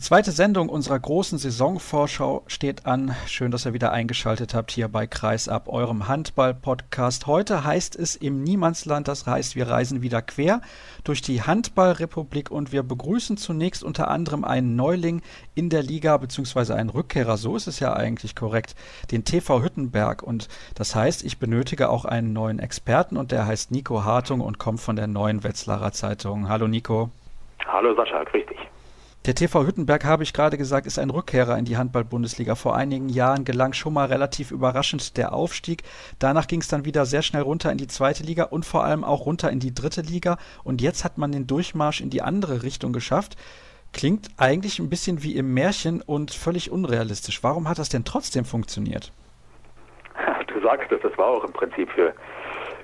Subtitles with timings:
[0.00, 3.14] Die zweite Sendung unserer großen Saisonvorschau steht an.
[3.26, 7.26] Schön, dass ihr wieder eingeschaltet habt hier bei Kreisab, eurem Handball-Podcast.
[7.26, 10.62] Heute heißt es im Niemandsland, das heißt, wir reisen wieder quer
[11.04, 15.20] durch die Handballrepublik und wir begrüßen zunächst unter anderem einen Neuling
[15.54, 18.76] in der Liga, beziehungsweise einen Rückkehrer, so ist es ja eigentlich korrekt,
[19.10, 20.22] den TV Hüttenberg.
[20.22, 24.56] Und das heißt, ich benötige auch einen neuen Experten und der heißt Nico Hartung und
[24.58, 26.48] kommt von der neuen Wetzlarer Zeitung.
[26.48, 27.10] Hallo Nico.
[27.66, 28.79] Hallo Sascha, grüß dich.
[29.26, 32.54] Der TV Hüttenberg, habe ich gerade gesagt, ist ein Rückkehrer in die Handball-Bundesliga.
[32.54, 35.82] Vor einigen Jahren gelang schon mal relativ überraschend der Aufstieg.
[36.18, 39.04] Danach ging es dann wieder sehr schnell runter in die zweite Liga und vor allem
[39.04, 40.38] auch runter in die dritte Liga.
[40.64, 43.36] Und jetzt hat man den Durchmarsch in die andere Richtung geschafft.
[43.92, 47.42] Klingt eigentlich ein bisschen wie im Märchen und völlig unrealistisch.
[47.42, 49.12] Warum hat das denn trotzdem funktioniert?
[50.46, 52.14] Du sagst es, das war auch im Prinzip für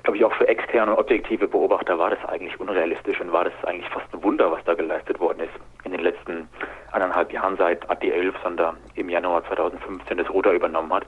[0.03, 3.53] glaube ich, auch für externe und objektive Beobachter war das eigentlich unrealistisch und war das
[3.65, 6.49] eigentlich fast ein Wunder, was da geleistet worden ist in den letzten
[6.93, 11.07] eineinhalb Jahren seit AD 11, sondern im Januar 2015 das Ruder übernommen hat.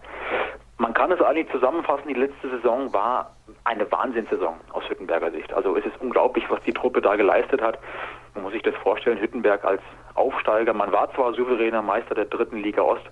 [0.78, 5.53] Man kann es eigentlich zusammenfassen, die letzte Saison war eine Wahnsinnssaison aus Hüttenberger Sicht.
[5.53, 7.78] Also es ist unglaublich, was die Truppe da geleistet hat.
[8.34, 9.83] Man muss sich das vorstellen, Hüttenberg als
[10.14, 13.05] Aufsteiger, man war zwar souveräner Meister der dritten Liga Ost,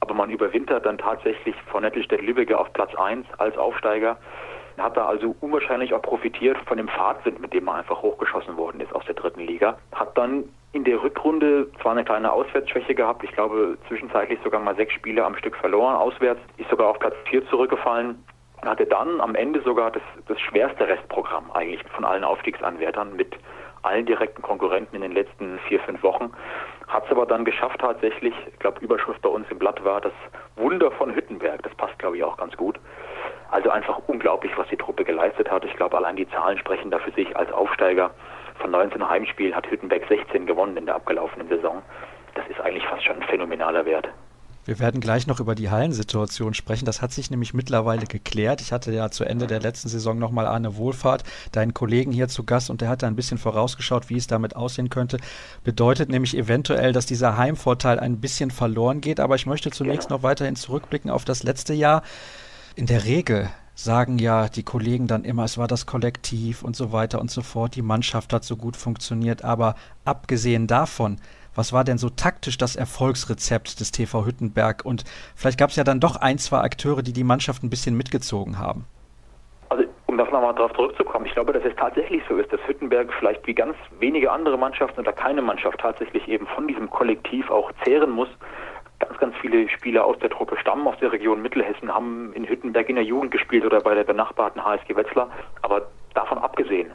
[0.00, 4.16] aber man überwintert dann tatsächlich von Nettelstedt-Lübbecke auf Platz 1 als Aufsteiger
[4.82, 8.80] hat da also unwahrscheinlich auch profitiert von dem Fahrtwind, mit dem er einfach hochgeschossen worden
[8.80, 9.78] ist aus der dritten Liga.
[9.92, 14.76] Hat dann in der Rückrunde zwar eine kleine Auswärtsschwäche gehabt, ich glaube zwischenzeitlich sogar mal
[14.76, 18.24] sechs Spiele am Stück verloren auswärts, ist sogar auf Platz vier zurückgefallen,
[18.62, 23.36] hatte dann am Ende sogar das, das schwerste Restprogramm eigentlich von allen Aufstiegsanwärtern mit
[23.82, 26.30] allen direkten Konkurrenten in den letzten vier, fünf Wochen.
[26.86, 30.12] Hat es aber dann geschafft tatsächlich, ich glaube Überschrift bei uns im Blatt war das
[30.56, 32.78] Wunder von Hüttenberg, das passt glaube ich auch ganz gut.
[33.50, 35.64] Also einfach unglaublich, was die Truppe geleistet hat.
[35.64, 37.36] Ich glaube, allein die Zahlen sprechen da für sich.
[37.36, 38.10] Als Aufsteiger
[38.60, 41.82] von 19 Heimspielen hat Hüttenberg 16 gewonnen in der abgelaufenen Saison.
[42.34, 44.08] Das ist eigentlich fast schon ein phänomenaler Wert.
[44.66, 46.84] Wir werden gleich noch über die Hallensituation sprechen.
[46.84, 48.60] Das hat sich nämlich mittlerweile geklärt.
[48.60, 52.44] Ich hatte ja zu Ende der letzten Saison nochmal Arne Wohlfahrt, deinen Kollegen hier zu
[52.44, 55.16] Gast, und der hat da ein bisschen vorausgeschaut, wie es damit aussehen könnte.
[55.64, 59.18] Bedeutet nämlich eventuell, dass dieser Heimvorteil ein bisschen verloren geht.
[59.18, 60.18] Aber ich möchte zunächst genau.
[60.18, 62.02] noch weiterhin zurückblicken auf das letzte Jahr.
[62.76, 66.92] In der Regel sagen ja die Kollegen dann immer, es war das Kollektiv und so
[66.92, 71.16] weiter und so fort, die Mannschaft hat so gut funktioniert, aber abgesehen davon,
[71.54, 74.84] was war denn so taktisch das Erfolgsrezept des TV Hüttenberg?
[74.84, 75.04] Und
[75.34, 78.58] vielleicht gab es ja dann doch ein, zwei Akteure, die die Mannschaft ein bisschen mitgezogen
[78.58, 78.84] haben.
[79.68, 83.12] Also, um das nochmal darauf zurückzukommen, ich glaube, dass es tatsächlich so ist, dass Hüttenberg
[83.18, 87.72] vielleicht wie ganz wenige andere Mannschaften oder keine Mannschaft tatsächlich eben von diesem Kollektiv auch
[87.84, 88.28] zehren muss
[89.00, 91.42] ganz, ganz viele Spieler aus der Truppe stammen aus der Region.
[91.42, 95.28] Mittelhessen, haben in Hüttenberg in der Jugend gespielt oder bei der benachbarten HSG Wetzlar.
[95.62, 95.82] Aber
[96.14, 96.92] davon abgesehen,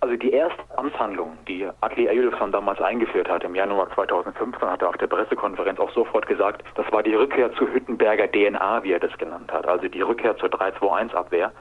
[0.00, 4.90] also die erste Amtshandlung, die Adli Eyülfsson damals eingeführt hat im Januar 2015, hat er
[4.90, 9.00] auf der Pressekonferenz auch sofort gesagt, das war die Rückkehr zur Hüttenberger DNA, wie er
[9.00, 11.52] das genannt hat, also die Rückkehr zur 3-2-1-Abwehr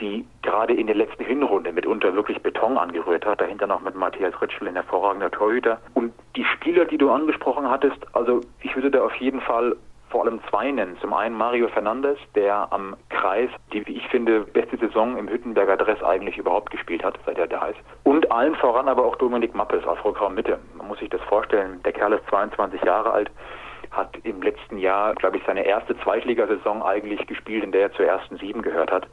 [0.00, 3.40] die gerade in der letzten Hinrunde mitunter wirklich Beton angerührt hat.
[3.40, 5.80] Dahinter noch mit Matthias Ritschl, ein hervorragender Torhüter.
[5.94, 9.76] Und die Spieler, die du angesprochen hattest, also ich würde da auf jeden Fall
[10.10, 10.98] vor allem zwei nennen.
[11.00, 15.76] Zum einen Mario Fernandes, der am Kreis die, wie ich finde, beste Saison im Hüttenberger
[15.76, 17.78] Dress eigentlich überhaupt gespielt hat, seit er da ist.
[18.02, 20.58] Und allen voran aber auch Dominik Mappes aus Rückraum Mitte.
[20.76, 21.80] Man muss sich das vorstellen.
[21.84, 23.30] Der Kerl ist 22 Jahre alt,
[23.92, 28.06] hat im letzten Jahr, glaube ich, seine erste Zweitligasaison eigentlich gespielt, in der er zur
[28.06, 29.06] ersten Sieben gehört hat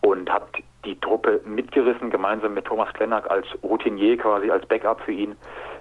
[0.00, 0.46] und hat
[0.84, 5.36] die Truppe mitgerissen, gemeinsam mit Thomas Klennack als Routinier quasi, als Backup für ihn.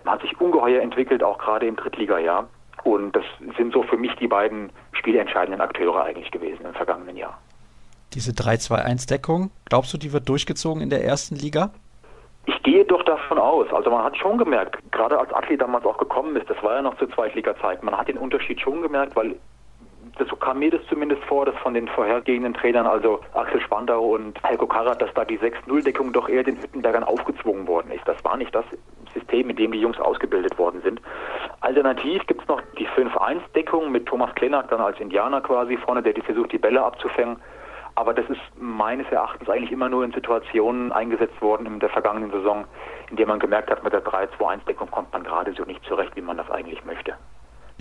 [0.06, 2.48] Hat sich ungeheuer entwickelt, auch gerade im Drittligajahr.
[2.84, 3.24] Und das
[3.58, 7.38] sind so für mich die beiden spielentscheidenden Akteure eigentlich gewesen im vergangenen Jahr.
[8.14, 11.72] Diese 3-2-1-Deckung, glaubst du, die wird durchgezogen in der ersten Liga?
[12.46, 13.68] Ich gehe doch davon aus.
[13.72, 16.82] Also man hat schon gemerkt, gerade als Atli damals auch gekommen ist, das war ja
[16.82, 19.36] noch zur Zweitliga-Zeit, man hat den Unterschied schon gemerkt, weil
[20.26, 24.42] so kam mir das zumindest vor, dass von den vorhergehenden Trainern, also Axel Spandau und
[24.44, 28.08] Heiko Karat, dass da die 6-0-Deckung doch eher den Hüttenbergern aufgezwungen worden ist.
[28.08, 28.66] Das war nicht das
[29.14, 31.02] System, in dem die Jungs ausgebildet worden sind.
[31.62, 36.14] Alternativ gibt es noch die 5-1-Deckung mit Thomas Klenack dann als Indianer quasi vorne, der
[36.14, 37.38] die versucht, die Bälle abzufangen.
[37.96, 42.32] Aber das ist meines Erachtens eigentlich immer nur in Situationen eingesetzt worden in der vergangenen
[42.32, 42.66] Saison,
[43.10, 46.22] in der man gemerkt hat, mit der 3-2-1-Deckung kommt man gerade so nicht zurecht, wie
[46.22, 47.16] man das eigentlich möchte.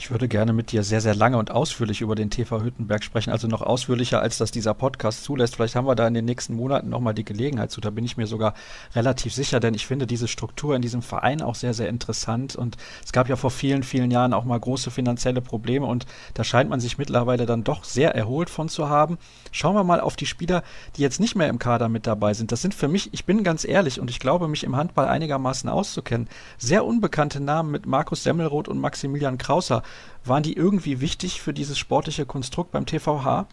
[0.01, 3.33] Ich würde gerne mit dir sehr, sehr lange und ausführlich über den TV Hüttenberg sprechen,
[3.33, 5.57] also noch ausführlicher, als das dieser Podcast zulässt.
[5.57, 7.81] Vielleicht haben wir da in den nächsten Monaten nochmal die Gelegenheit zu.
[7.81, 8.55] Da bin ich mir sogar
[8.95, 12.55] relativ sicher, denn ich finde diese Struktur in diesem Verein auch sehr, sehr interessant.
[12.55, 16.45] Und es gab ja vor vielen, vielen Jahren auch mal große finanzielle Probleme und da
[16.45, 19.19] scheint man sich mittlerweile dann doch sehr erholt von zu haben.
[19.51, 20.63] Schauen wir mal auf die Spieler,
[20.95, 22.53] die jetzt nicht mehr im Kader mit dabei sind.
[22.53, 25.69] Das sind für mich, ich bin ganz ehrlich und ich glaube, mich im Handball einigermaßen
[25.69, 29.83] auszukennen, sehr unbekannte Namen mit Markus Semmelroth und Maximilian Krauser.
[30.25, 33.47] Waren die irgendwie wichtig für dieses sportliche Konstrukt beim TVH?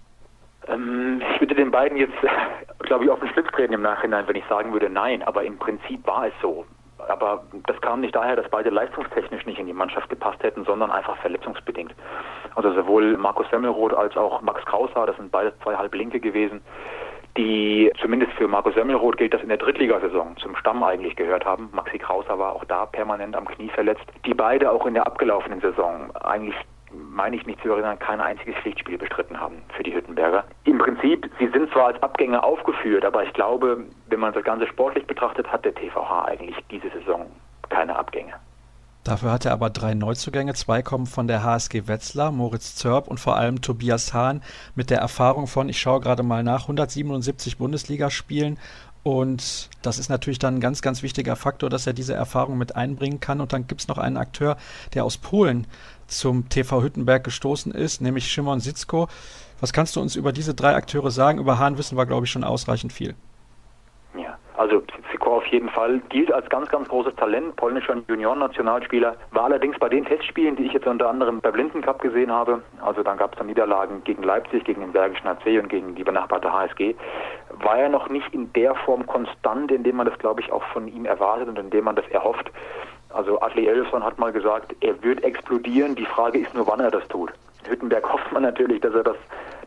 [0.68, 2.14] Ähm, ich würde den beiden jetzt,
[2.80, 5.24] glaube ich, auf den Schlips treten im Nachhinein, wenn ich sagen würde, nein.
[5.24, 6.66] Aber im Prinzip war es so.
[7.08, 10.92] Aber das kam nicht daher, dass beide leistungstechnisch nicht in die Mannschaft gepasst hätten, sondern
[10.92, 11.94] einfach verletzungsbedingt.
[12.56, 16.62] Also sowohl Markus Semmelroth als auch Max Krauser, das sind beide zwei Halblinke gewesen,
[17.38, 21.70] die zumindest für Markus Semmelroth gilt das in der Drittligasaison zum Stamm eigentlich gehört haben.
[21.74, 24.06] Maxi Krauser war auch da permanent am Knie verletzt.
[24.26, 26.56] Die beide auch in der abgelaufenen Saison eigentlich
[26.92, 30.46] meine ich mich zu erinnern, kein einziges Pflichtspiel bestritten haben für die Hüttenberger.
[30.64, 34.68] Im Prinzip, sie sind zwar als Abgänger aufgeführt, aber ich glaube, wenn man das Ganze
[34.68, 37.26] sportlich betrachtet, hat der TVH eigentlich diese Saison
[37.70, 38.34] keine Abgänge.
[39.06, 40.56] Dafür hat er aber drei Neuzugänge.
[40.56, 44.42] Zwei kommen von der HSG Wetzlar, Moritz Zörb und vor allem Tobias Hahn
[44.74, 48.58] mit der Erfahrung von, ich schaue gerade mal nach, 177 Bundesligaspielen.
[49.04, 52.76] Und das ist natürlich dann ein ganz, ganz wichtiger Faktor, dass er diese Erfahrung mit
[52.76, 53.42] einbringen kann.
[53.42, 54.58] Und dann gibt es noch einen Akteur,
[54.96, 55.68] der aus Polen
[56.08, 59.08] zum TV Hüttenberg gestoßen ist, nämlich Szymon Sitzko.
[59.60, 61.38] Was kannst du uns über diese drei Akteure sagen?
[61.38, 63.14] Über Hahn wissen wir, glaube ich, schon ausreichend viel.
[64.58, 69.78] Also Sikor auf jeden Fall gilt als ganz, ganz großes Talent, polnischer Juniorennationalspieler, war allerdings
[69.80, 73.18] bei den Testspielen, die ich jetzt unter anderem bei Blinden Cup gesehen habe, also dann
[73.18, 76.96] gab es dann Niederlagen gegen Leipzig, gegen den Bergischen AC und gegen die benachbarte HSG,
[77.50, 80.64] war er noch nicht in der Form konstant, in dem man das, glaube ich, auch
[80.72, 82.50] von ihm erwartet und in dem man das erhofft.
[83.10, 86.92] Also Adli Elfson hat mal gesagt, er wird explodieren, die Frage ist nur, wann er
[86.92, 87.32] das tut.
[87.68, 89.18] Hüttenberg hofft man natürlich, dass er das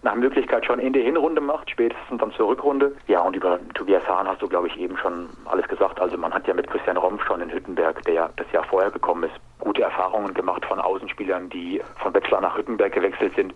[0.02, 2.92] nach Möglichkeit schon in der Hinrunde macht, spätestens dann zur Rückrunde.
[3.06, 6.00] Ja, und über Tobias Hahn hast du, glaube ich, eben schon alles gesagt.
[6.00, 8.90] Also man hat ja mit Christian Rompf schon in Hüttenberg, der ja das Jahr vorher
[8.90, 13.54] gekommen ist, gute Erfahrungen gemacht von Außenspielern, die von Wetzlar nach Hüttenberg gewechselt sind.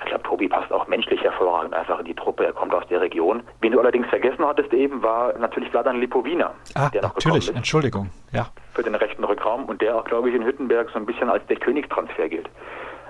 [0.00, 2.46] Ich glaube, Tobi passt auch menschlich hervorragend einfach in die Truppe.
[2.46, 3.42] Er kommt aus der Region.
[3.60, 6.52] Wen du allerdings vergessen hattest eben, war natürlich Vladan Lipowina.
[6.74, 8.48] Ah, der noch natürlich, ist, Entschuldigung, ja.
[8.74, 11.46] Für den rechten Rückraum und der auch, glaube ich, in Hüttenberg so ein bisschen als
[11.46, 12.48] der Königstransfer gilt.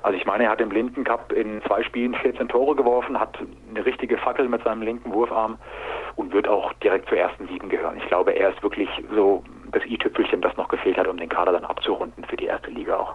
[0.02, 3.38] Also ich meine, er hat im Linden Cup in zwei Spielen 14 Tore geworfen, hat
[3.70, 5.58] eine richtige Fackel mit seinem linken Wurfarm
[6.16, 7.96] und wird auch direkt zur ersten Sieben gehören.
[7.98, 11.52] Ich glaube, er ist wirklich so das i-Tüpfelchen, das noch gefehlt hat, um den Kader
[11.52, 13.14] dann abzurunden für die erste Liga auch.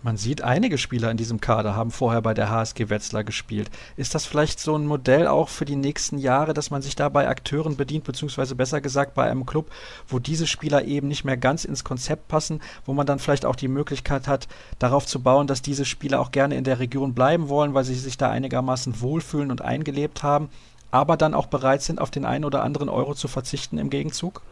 [0.00, 3.68] Man sieht, einige Spieler in diesem Kader haben vorher bei der HSG Wetzlar gespielt.
[3.96, 7.08] Ist das vielleicht so ein Modell auch für die nächsten Jahre, dass man sich da
[7.08, 9.72] bei Akteuren bedient, beziehungsweise besser gesagt bei einem Club,
[10.06, 13.56] wo diese Spieler eben nicht mehr ganz ins Konzept passen, wo man dann vielleicht auch
[13.56, 14.46] die Möglichkeit hat,
[14.78, 17.96] darauf zu bauen, dass diese Spieler auch gerne in der Region bleiben wollen, weil sie
[17.96, 20.48] sich da einigermaßen wohlfühlen und eingelebt haben,
[20.92, 24.42] aber dann auch bereit sind, auf den einen oder anderen Euro zu verzichten im Gegenzug?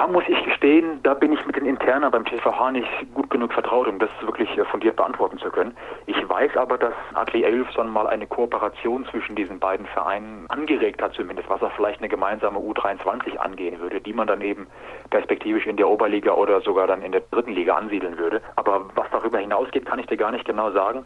[0.00, 3.52] Da muss ich gestehen, da bin ich mit den Internen beim TVH nicht gut genug
[3.52, 5.76] vertraut, um das wirklich äh, fundiert beantworten zu können.
[6.06, 11.12] Ich weiß aber, dass Adli Elfson mal eine Kooperation zwischen diesen beiden Vereinen angeregt hat,
[11.12, 14.68] zumindest, was er vielleicht eine gemeinsame U23 angehen würde, die man dann eben
[15.10, 18.40] perspektivisch in der Oberliga oder sogar dann in der dritten Liga ansiedeln würde.
[18.56, 21.04] Aber was darüber hinausgeht, kann ich dir gar nicht genau sagen.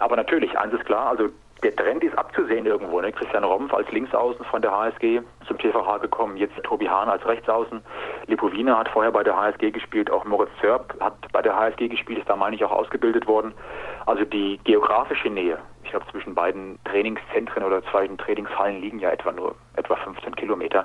[0.00, 1.28] Aber natürlich, eins ist klar, also
[1.64, 3.00] der Trend ist abzusehen irgendwo.
[3.00, 3.10] Ne?
[3.10, 7.82] Christian Rompf als Linksaußen von der HSG zum TVH gekommen, jetzt Tobi Hahn als Rechtsaußen.
[8.26, 12.18] Lipowina hat vorher bei der HSG gespielt, auch Moritz Zörb hat bei der HSG gespielt,
[12.18, 13.54] ist da meine ich auch ausgebildet worden.
[14.04, 19.32] Also die geografische Nähe, ich glaube zwischen beiden Trainingszentren oder zweiten Trainingshallen liegen ja etwa
[19.32, 20.84] nur etwa 15 Kilometer.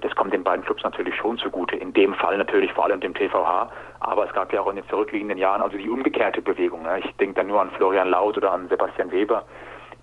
[0.00, 1.76] Das kommt den beiden Clubs natürlich schon zugute.
[1.76, 3.70] In dem Fall natürlich vor allem dem TVH,
[4.00, 6.82] aber es gab ja auch in den zurückliegenden Jahren also die umgekehrte Bewegung.
[6.82, 6.98] Ne?
[7.04, 9.44] Ich denke da nur an Florian Laut oder an Sebastian Weber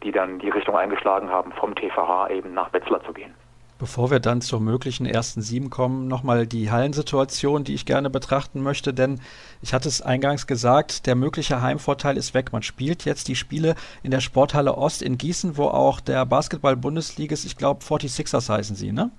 [0.03, 3.33] die dann die Richtung eingeschlagen haben, vom TVH eben nach Wetzlar zu gehen.
[3.79, 8.61] Bevor wir dann zur möglichen ersten sieben kommen, nochmal die Hallensituation, die ich gerne betrachten
[8.61, 9.19] möchte, denn
[9.61, 12.53] ich hatte es eingangs gesagt, der mögliche Heimvorteil ist weg.
[12.53, 17.33] Man spielt jetzt die Spiele in der Sporthalle Ost in Gießen, wo auch der Basketball-Bundesliga
[17.33, 19.09] ist, ich glaube 46ers heißen sie, ne?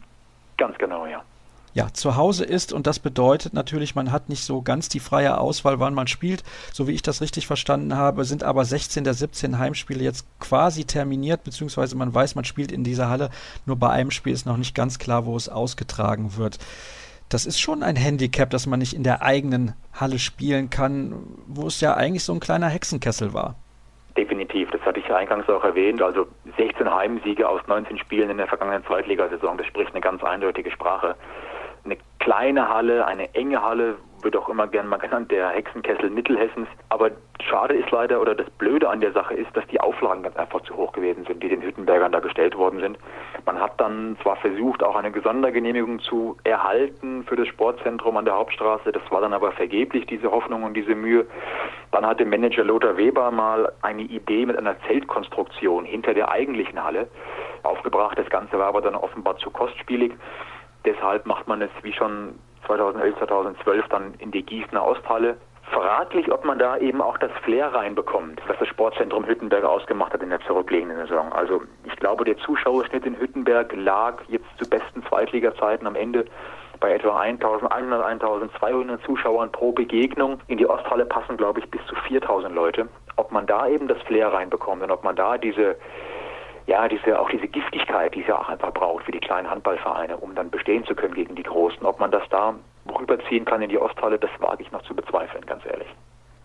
[0.57, 1.23] Ganz genau, ja
[1.75, 5.39] ja, zu Hause ist und das bedeutet natürlich, man hat nicht so ganz die freie
[5.39, 6.45] Auswahl, wann man spielt.
[6.73, 10.85] So wie ich das richtig verstanden habe, sind aber 16 der 17 Heimspiele jetzt quasi
[10.85, 13.29] terminiert, beziehungsweise man weiß, man spielt in dieser Halle.
[13.67, 16.59] Nur bei einem Spiel ist noch nicht ganz klar, wo es ausgetragen wird.
[17.29, 21.15] Das ist schon ein Handicap, dass man nicht in der eigenen Halle spielen kann,
[21.49, 23.57] wo es ja eigentlich so ein kleiner Hexenkessel war.
[24.17, 26.01] Definitiv, das hatte ich ja eingangs auch erwähnt.
[26.01, 30.71] Also 16 Heimsiege aus 19 Spielen in der vergangenen Zweitligasaison, das spricht eine ganz eindeutige
[30.71, 31.17] Sprache
[31.85, 36.67] eine kleine Halle, eine enge Halle, wird auch immer gern mal genannt, der Hexenkessel Mittelhessens.
[36.89, 37.11] Aber
[37.43, 40.63] schade ist leider, oder das Blöde an der Sache ist, dass die Auflagen ganz einfach
[40.63, 42.99] zu hoch gewesen sind, die den Hüttenbergern da gestellt worden sind.
[43.45, 48.35] Man hat dann zwar versucht, auch eine Sondergenehmigung zu erhalten für das Sportzentrum an der
[48.35, 51.27] Hauptstraße, das war dann aber vergeblich, diese Hoffnung und diese Mühe.
[51.93, 57.09] Dann hatte Manager Lothar Weber mal eine Idee mit einer Zeltkonstruktion hinter der eigentlichen Halle
[57.63, 58.19] aufgebracht.
[58.19, 60.13] Das Ganze war aber dann offenbar zu kostspielig.
[60.85, 65.37] Deshalb macht man es wie schon 2011, 2012 dann in die Gießener Osthalle.
[65.71, 70.23] Fraglich, ob man da eben auch das Flair reinbekommt, was das Sportzentrum Hüttenberg ausgemacht hat
[70.23, 71.33] in der zurückliegenden Saison.
[71.33, 76.27] Also ich glaube, der Zuschauerschnitt in Hüttenberg lag jetzt zu besten Zweitliga-Zeiten am Ende
[76.81, 80.39] bei etwa 1100, 1200 Zuschauern pro Begegnung.
[80.49, 82.89] In die Osthalle passen, glaube ich, bis zu 4000 Leute.
[83.17, 85.77] Ob man da eben das Flair reinbekommt und ob man da diese
[86.67, 90.17] ja, diese, auch diese Giftigkeit, die es ja auch einfach braucht für die kleinen Handballvereine,
[90.17, 91.85] um dann bestehen zu können gegen die Großen.
[91.85, 92.55] Ob man das da
[92.99, 95.89] rüberziehen kann in die Osthalle, das wage ich noch zu bezweifeln, ganz ehrlich.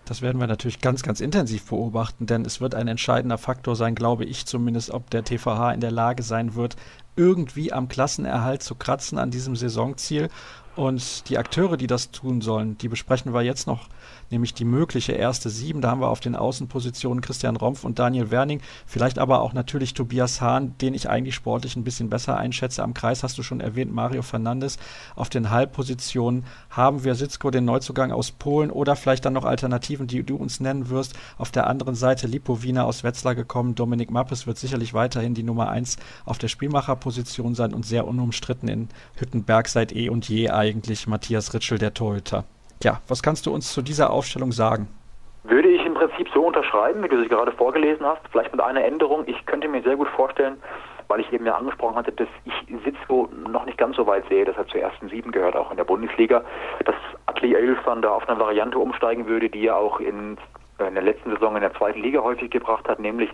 [0.06, 3.94] Das werden wir natürlich ganz, ganz intensiv beobachten, denn es wird ein entscheidender Faktor sein,
[3.94, 6.78] glaube ich zumindest, ob der TVH in der Lage sein wird,
[7.16, 10.30] irgendwie am Klassenerhalt zu kratzen an diesem Saisonziel.
[10.76, 13.88] Und die Akteure, die das tun sollen, die besprechen wir jetzt noch
[14.32, 15.82] nämlich die mögliche erste Sieben.
[15.82, 19.94] Da haben wir auf den Außenpositionen Christian Rompf und Daniel Werning, vielleicht aber auch natürlich
[19.94, 22.84] Tobias Hahn, den ich eigentlich sportlich ein bisschen besser einschätze.
[22.84, 24.78] Am Kreis hast du schon erwähnt, Mario Fernandes.
[25.16, 30.08] Auf den Halbpositionen haben wir Sitzko, den Neuzugang aus Polen oder vielleicht dann noch Alternativen,
[30.08, 31.14] die du uns nennen wirst.
[31.38, 33.76] Auf der anderen Seite Lipowina aus Wetzlar gekommen.
[33.76, 38.70] Dominik Mappes wird sicherlich weiterhin die Nummer eins auf der Spielmacherposition sein und sehr unumstritten
[38.70, 42.46] in Hüttenberg seit eh und je eigentlich Matthias Ritschel, der Torhüter.
[42.82, 44.88] Ja, was kannst du uns zu dieser Aufstellung sagen?
[45.44, 48.84] Würde ich im Prinzip so unterschreiben, wie du sie gerade vorgelesen hast, vielleicht mit einer
[48.84, 49.24] Änderung.
[49.28, 50.58] Ich könnte mir sehr gut vorstellen,
[51.10, 52.54] weil ich eben ja angesprochen hatte, dass ich
[52.86, 55.78] Sitzko noch nicht ganz so weit sehe, dass er zur ersten sieben gehört, auch in
[55.78, 56.42] der Bundesliga,
[56.86, 56.96] dass
[57.26, 60.38] Atli Elfan da auf eine Variante umsteigen würde, die er auch in,
[60.80, 63.30] in der letzten Saison in der zweiten Liga häufig gebracht hat, nämlich,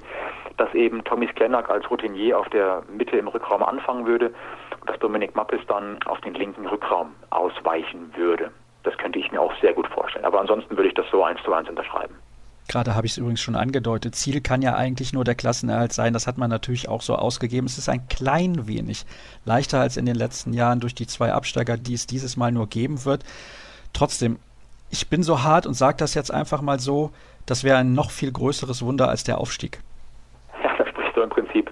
[0.58, 4.34] dass eben Tommy Sklenak als Routinier auf der Mitte im Rückraum anfangen würde
[4.80, 8.52] und dass Dominik Mappes dann auf den linken Rückraum ausweichen würde.
[8.86, 10.26] Das könnte ich mir auch sehr gut vorstellen.
[10.26, 12.16] Aber ansonsten würde ich das so eins zu eins unterschreiben.
[12.68, 14.16] Gerade habe ich es übrigens schon angedeutet.
[14.16, 16.14] Ziel kann ja eigentlich nur der Klassenerhalt sein.
[16.14, 17.68] Das hat man natürlich auch so ausgegeben.
[17.68, 19.06] Es ist ein klein wenig
[19.44, 22.68] leichter als in den letzten Jahren durch die zwei Absteiger, die es dieses Mal nur
[22.68, 23.24] geben wird.
[23.94, 24.40] Trotzdem,
[24.90, 27.12] ich bin so hart und sage das jetzt einfach mal so,
[27.46, 29.80] das wäre ein noch viel größeres Wunder als der Aufstieg.
[30.64, 31.72] Ja, da sprichst du im Prinzip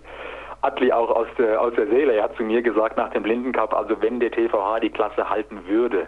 [0.61, 2.13] Atli auch aus der, aus der Seele.
[2.13, 5.59] Er hat zu mir gesagt nach dem Blindencup, also wenn der TVH die Klasse halten
[5.67, 6.07] würde,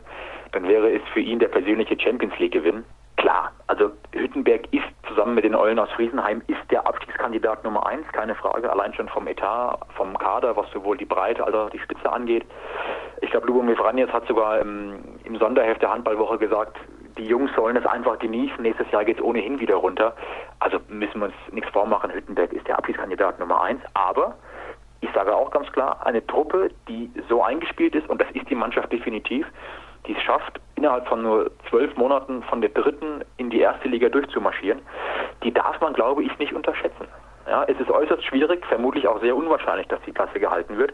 [0.56, 2.86] dann wäre es für ihn der persönliche Champions League Gewinn.
[3.18, 8.08] Klar, also Hüttenberg ist zusammen mit den Eulen aus Friesenheim ist der Abstiegskandidat Nummer eins,
[8.14, 11.80] keine Frage, allein schon vom Etat, vom Kader, was sowohl die Breite als auch die
[11.80, 12.46] Spitze angeht.
[13.22, 16.78] Ich glaube, Lubomir Vranjes hat sogar im, im Sonderheft der Handballwoche gesagt,
[17.18, 18.62] die Jungs sollen es einfach genießen.
[18.62, 20.16] Nächstes Jahr geht es ohnehin wieder runter.
[20.60, 22.12] Also müssen wir uns nichts vormachen.
[22.12, 23.82] Hüttenberg ist der Abschiedskandidat Nummer eins.
[23.94, 24.36] Aber
[25.02, 28.56] ich sage auch ganz klar, eine Truppe, die so eingespielt ist, und das ist die
[28.56, 29.46] Mannschaft definitiv,
[30.08, 34.10] die es schafft, innerhalb von nur zwölf Monaten von der dritten in die erste Liga
[34.10, 34.82] durchzumarschieren,
[35.44, 37.08] die darf man, glaube ich, nicht unterschätzen.
[37.48, 40.94] Ja, es ist äußerst schwierig, vermutlich auch sehr unwahrscheinlich, dass die Klasse gehalten wird.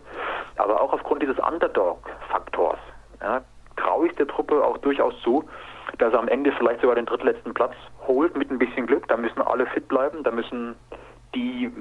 [0.58, 2.80] Aber auch aufgrund dieses Underdog-Faktors
[3.22, 3.42] ja,
[3.78, 5.46] traue ich der Truppe auch durchaus zu,
[5.98, 7.74] dass er am Ende vielleicht sogar den drittletzten Platz
[8.06, 9.08] holt mit ein bisschen Glück.
[9.08, 10.76] Da müssen alle fit bleiben, da müssen
[11.36, 11.72] die,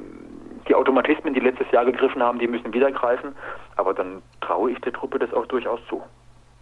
[0.68, 3.34] die Automatismen, die letztes Jahr gegriffen haben, die müssen wieder greifen.
[3.76, 6.00] Aber dann traue ich der Truppe das auch durchaus zu.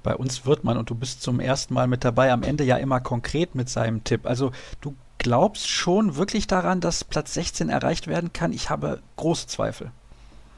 [0.03, 2.77] Bei uns wird man, und du bist zum ersten Mal mit dabei, am Ende ja
[2.77, 4.27] immer konkret mit seinem Tipp.
[4.27, 8.53] Also du glaubst schon wirklich daran, dass Platz 16 erreicht werden kann?
[8.53, 9.91] Ich habe große Zweifel.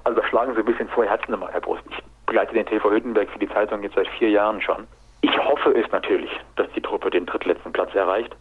[0.04, 1.82] Also schlagen Sie ein bisschen vor Herzen in meiner Brust.
[1.90, 4.86] Ich begleite den TV Hüttenberg für die Zeitung jetzt seit vier Jahren schon.
[5.22, 8.34] Ich hoffe es natürlich, dass die Truppe den drittletzten Platz erreicht.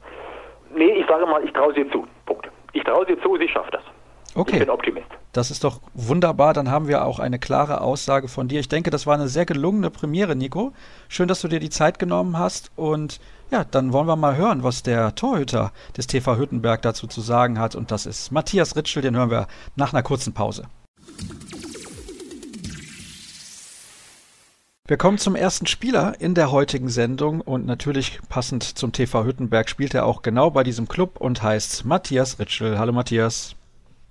[0.73, 2.07] Nee, ich sage mal, ich traue sie zu.
[2.25, 2.49] Punkt.
[2.73, 3.83] Ich traue sie zu, sie schafft das.
[4.35, 4.53] Okay.
[4.53, 5.07] Ich bin Optimist.
[5.31, 6.53] Das ist doch wunderbar.
[6.53, 8.59] Dann haben wir auch eine klare Aussage von dir.
[8.59, 10.73] Ich denke, das war eine sehr gelungene Premiere, Nico.
[11.07, 12.71] Schön, dass du dir die Zeit genommen hast.
[12.75, 13.19] Und
[13.51, 17.59] ja, dann wollen wir mal hören, was der Torhüter des TV Hüttenberg dazu zu sagen
[17.59, 17.75] hat.
[17.75, 19.03] Und das ist Matthias Ritschel.
[19.03, 20.63] Den hören wir nach einer kurzen Pause.
[24.87, 29.69] Wir kommen zum ersten Spieler in der heutigen Sendung und natürlich passend zum TV Hüttenberg
[29.69, 32.79] spielt er auch genau bei diesem Club und heißt Matthias Ritschel.
[32.79, 33.55] Hallo Matthias.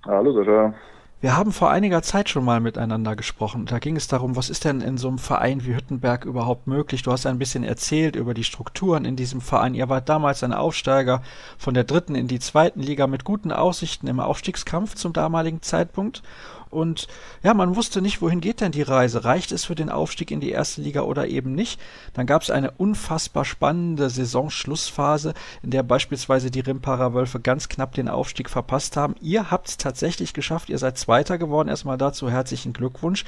[0.05, 0.73] Hallo Sascha.
[1.21, 3.65] Wir haben vor einiger Zeit schon mal miteinander gesprochen.
[3.65, 7.01] Da ging es darum, was ist denn in so einem Verein wie Hüttenberg überhaupt möglich?
[7.01, 9.73] Du hast ein bisschen erzählt über die Strukturen in diesem Verein.
[9.73, 11.21] Ihr wart damals ein Aufsteiger
[11.57, 16.23] von der dritten in die zweiten Liga mit guten Aussichten im Aufstiegskampf zum damaligen Zeitpunkt.
[16.69, 17.07] Und
[17.43, 19.25] ja, man wusste nicht, wohin geht denn die Reise?
[19.25, 21.79] Reicht es für den Aufstieg in die erste Liga oder eben nicht?
[22.13, 25.33] Dann gab es eine unfassbar spannende Saisonschlussphase,
[25.63, 29.15] in der beispielsweise die Rimparer Wölfe ganz knapp den Aufstieg verpasst haben.
[29.21, 31.69] Ihr habt es tatsächlich geschafft, ihr seid Zweiter geworden.
[31.69, 33.25] Erstmal dazu herzlichen Glückwunsch.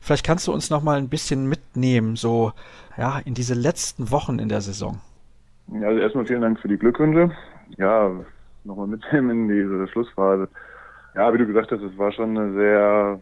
[0.00, 2.52] Vielleicht kannst du uns noch mal ein bisschen mitnehmen, so
[2.98, 5.00] ja, in diese letzten Wochen in der Saison.
[5.72, 7.30] Also erstmal vielen Dank für die Glückwünsche.
[7.78, 8.10] Ja,
[8.64, 10.48] nochmal mitnehmen in diese Schlussphase.
[11.14, 13.20] Ja, wie du gesagt hast, es war schon eine sehr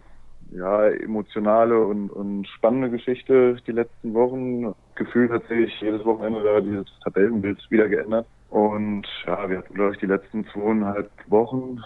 [0.53, 4.75] ja, emotionale und, und spannende Geschichte die letzten Wochen.
[4.95, 8.27] Gefühlt hat sich jedes Wochenende da dieses Tabellenbild wieder geändert.
[8.51, 11.81] Und ja, wir hatten, glaube ich, die letzten zweieinhalb Wochen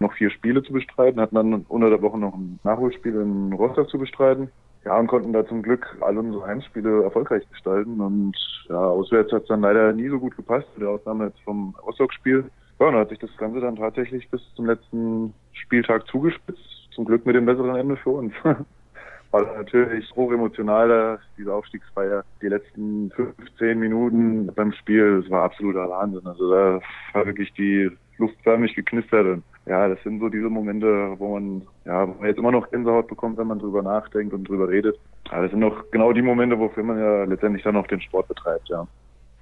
[0.00, 3.88] noch vier Spiele zu bestreiten, hatten dann unter der Woche noch ein Nachholspiel in Rostock
[3.88, 4.50] zu bestreiten.
[4.84, 8.00] Ja, und konnten da zum Glück alle unsere Heimspiele erfolgreich gestalten.
[8.00, 8.36] Und
[8.68, 11.74] ja, auswärts hat es dann leider nie so gut gepasst, mit der Ausnahme jetzt vom
[11.86, 12.44] Rostock-Spiel.
[12.84, 16.60] Ja, und hat sich das Ganze dann tatsächlich bis zum letzten Spieltag zugespitzt.
[16.94, 18.34] Zum Glück mit dem besseren Ende für uns.
[19.30, 22.24] War natürlich hochemotional, diese Aufstiegsfeier.
[22.42, 26.26] Die letzten 15 Minuten beim Spiel, das war absoluter Wahnsinn.
[26.26, 26.80] Also da
[27.14, 29.28] war wirklich die Luft förmlich geknistert.
[29.28, 32.70] Und ja, das sind so diese Momente, wo man, ja, wo man jetzt immer noch
[32.70, 34.98] Gänsehaut bekommt, wenn man drüber nachdenkt und drüber redet.
[35.32, 38.28] Ja, das sind noch genau die Momente, wofür man ja letztendlich dann auch den Sport
[38.28, 38.86] betreibt, ja.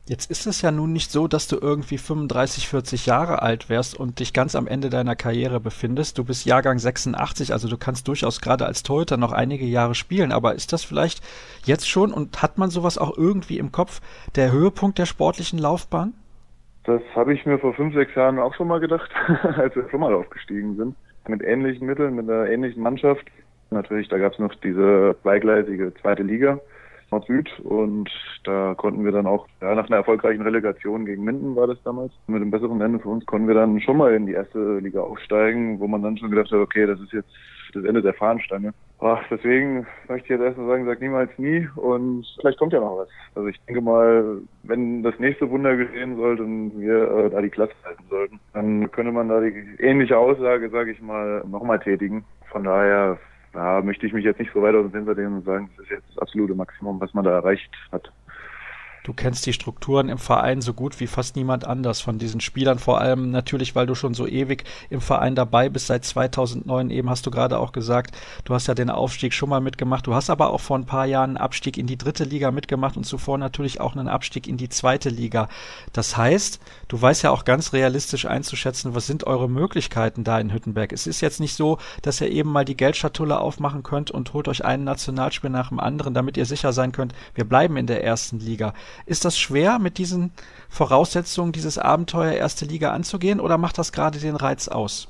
[0.08, 3.98] Jetzt ist es ja nun nicht so, dass du irgendwie 35, 40 Jahre alt wärst
[3.98, 6.18] und dich ganz am Ende deiner Karriere befindest.
[6.18, 10.32] Du bist Jahrgang 86, also du kannst durchaus gerade als Torhüter noch einige Jahre spielen.
[10.32, 11.22] Aber ist das vielleicht
[11.64, 14.00] jetzt schon und hat man sowas auch irgendwie im Kopf,
[14.34, 16.14] der Höhepunkt der sportlichen Laufbahn?
[16.82, 19.08] Das habe ich mir vor fünf, sechs Jahren auch schon mal gedacht,
[19.56, 20.96] als wir schon mal aufgestiegen sind.
[21.28, 23.24] Mit ähnlichen Mitteln, mit einer ähnlichen Mannschaft.
[23.70, 26.58] Natürlich, da gab es noch diese zweigleisige zweite Liga.
[27.12, 28.10] Nord-Süd und
[28.44, 32.12] da konnten wir dann auch, ja, nach einer erfolgreichen Relegation gegen Minden war das damals,
[32.26, 35.00] mit einem besseren Ende für uns, konnten wir dann schon mal in die erste Liga
[35.00, 37.30] aufsteigen, wo man dann schon gedacht hat, okay, das ist jetzt
[37.74, 38.72] das Ende der Fahnenstange.
[39.00, 42.98] Ach, deswegen möchte ich jetzt erstmal sagen, sag niemals nie und vielleicht kommt ja noch
[42.98, 43.08] was.
[43.34, 47.50] Also ich denke mal, wenn das nächste Wunder geschehen sollte und wir äh, da die
[47.50, 52.24] Klasse halten sollten, dann könnte man da die ähnliche Aussage, sage ich mal, nochmal tätigen.
[52.50, 53.18] Von daher
[53.52, 55.84] da möchte ich mich jetzt nicht so weit aus dem Fenster lehnen und sagen, das
[55.84, 58.10] ist jetzt das absolute Maximum, was man da erreicht hat.
[59.04, 62.78] Du kennst die Strukturen im Verein so gut wie fast niemand anders von diesen Spielern,
[62.78, 67.10] vor allem natürlich, weil du schon so ewig im Verein dabei bist, seit 2009 eben
[67.10, 70.30] hast du gerade auch gesagt, du hast ja den Aufstieg schon mal mitgemacht, du hast
[70.30, 73.38] aber auch vor ein paar Jahren einen Abstieg in die dritte Liga mitgemacht und zuvor
[73.38, 75.48] natürlich auch einen Abstieg in die zweite Liga.
[75.92, 80.52] Das heißt, du weißt ja auch ganz realistisch einzuschätzen, was sind eure Möglichkeiten da in
[80.52, 80.92] Hüttenberg.
[80.92, 84.46] Es ist jetzt nicht so, dass ihr eben mal die Geldschatulle aufmachen könnt und holt
[84.46, 88.04] euch einen Nationalspiel nach dem anderen, damit ihr sicher sein könnt, wir bleiben in der
[88.04, 88.74] ersten Liga.
[89.06, 90.32] Ist das schwer, mit diesen
[90.68, 95.08] Voraussetzungen dieses Abenteuer erste Liga anzugehen oder macht das gerade den Reiz aus?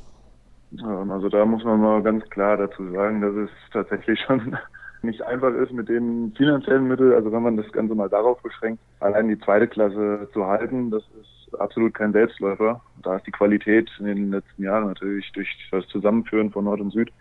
[0.81, 4.57] Also da muss man mal ganz klar dazu sagen, dass es tatsächlich schon
[5.03, 7.13] nicht einfach ist mit den finanziellen Mitteln.
[7.13, 11.03] Also wenn man das Ganze mal darauf beschränkt, allein die zweite Klasse zu halten, das
[11.21, 12.81] ist absolut kein Selbstläufer.
[13.03, 16.93] Da ist die Qualität in den letzten Jahren natürlich durch das Zusammenführen von Nord und
[16.93, 17.13] Süd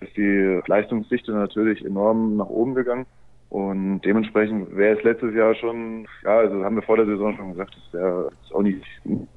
[0.00, 3.06] ist die Leistungsdichte natürlich enorm nach oben gegangen.
[3.50, 7.52] Und dementsprechend wäre es letztes Jahr schon, ja, also haben wir vor der Saison schon
[7.52, 8.84] gesagt, das wäre auch nicht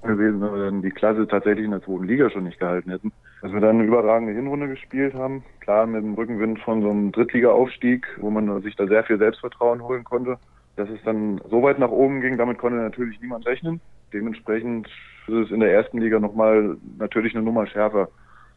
[0.03, 3.13] gewesen, wenn wir dann die Klasse tatsächlich in der zweiten Liga schon nicht gehalten hätten.
[3.41, 7.13] Dass wir dann eine überragende Hinrunde gespielt haben, klar mit dem Rückenwind von so einem
[7.13, 10.37] Drittliga-Aufstieg, wo man sich da sehr viel Selbstvertrauen holen konnte.
[10.75, 13.79] Dass es dann so weit nach oben ging, damit konnte natürlich niemand rechnen.
[14.11, 14.87] Dementsprechend
[15.27, 18.09] ist es in der ersten Liga nochmal natürlich eine Nummer schärfer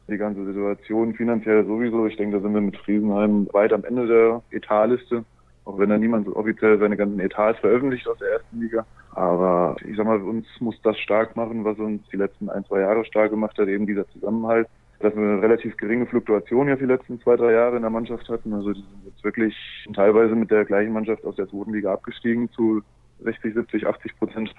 [0.09, 2.07] die ganze Situation finanziell sowieso.
[2.07, 5.25] Ich denke, da sind wir mit Friesenheim weit am Ende der Etatliste
[5.65, 8.85] auch wenn da niemand offiziell seine ganzen Etats veröffentlicht aus der ersten Liga.
[9.13, 12.81] Aber ich sag mal, uns muss das stark machen, was uns die letzten ein, zwei
[12.81, 14.69] Jahre stark gemacht hat, eben dieser Zusammenhalt.
[15.01, 18.29] Dass wir eine relativ geringe Fluktuation ja die letzten zwei, drei Jahre in der Mannschaft
[18.29, 18.53] hatten.
[18.53, 19.55] Also die sind jetzt wirklich
[19.93, 22.83] teilweise mit der gleichen Mannschaft aus der zweiten Liga abgestiegen zu
[23.21, 24.55] 60, 70, 80 Prozent.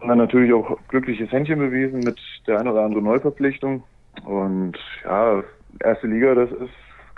[0.00, 3.82] Und dann natürlich auch glückliches Händchen bewiesen mit der ein oder anderen Neuverpflichtung.
[4.24, 5.42] Und ja,
[5.80, 6.70] erste Liga, das ist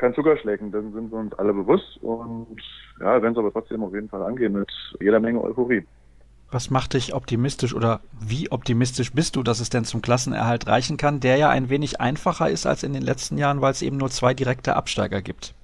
[0.02, 2.60] kein Zuckerschlecken, dann sind wir uns alle bewusst und
[3.00, 4.68] ja, werden es aber trotzdem auf jeden Fall angehen mit
[5.00, 5.86] jeder Menge Euphorie.
[6.50, 10.96] Was macht dich optimistisch oder wie optimistisch bist du, dass es denn zum Klassenerhalt reichen
[10.96, 13.96] kann, der ja ein wenig einfacher ist als in den letzten Jahren, weil es eben
[13.96, 15.54] nur zwei direkte Absteiger gibt?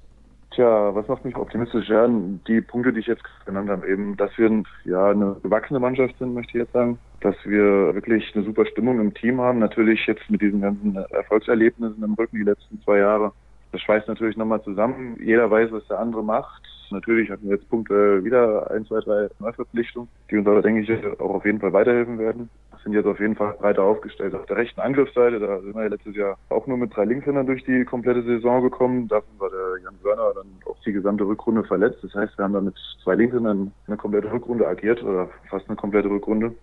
[0.53, 1.88] Tja, was macht mich optimistisch?
[1.88, 6.16] Ja, die Punkte, die ich jetzt genannt habe, eben, dass wir ja eine gewachsene Mannschaft
[6.18, 9.59] sind, möchte ich jetzt sagen, dass wir wirklich eine super Stimmung im Team haben.
[9.59, 13.33] Natürlich jetzt mit diesen ganzen Erfolgserlebnissen im Rücken die letzten zwei Jahre
[13.72, 15.18] Das schweißt natürlich nochmal zusammen.
[15.22, 16.62] Jeder weiß, was der andere macht.
[16.90, 21.20] Natürlich hatten wir jetzt Punkte wieder ein, zwei, drei Neuverpflichtungen, die uns aber, denke ich,
[21.20, 22.48] auch auf jeden Fall weiterhelfen werden.
[22.70, 24.35] Wir sind jetzt auf jeden Fall breiter aufgestellt.
[24.35, 27.46] Auf der rechten Angriffsseite, da sind wir ja letztes Jahr auch nur mit drei Linkshändern
[27.46, 29.09] durch die komplette Saison gekommen.
[29.09, 31.98] Davon war der Jan Wörner dann auch die gesamte Rückrunde verletzt.
[32.02, 35.76] Das heißt, wir haben da mit zwei Linkshändern eine komplette Rückrunde agiert oder fast eine
[35.76, 36.54] komplette Rückrunde.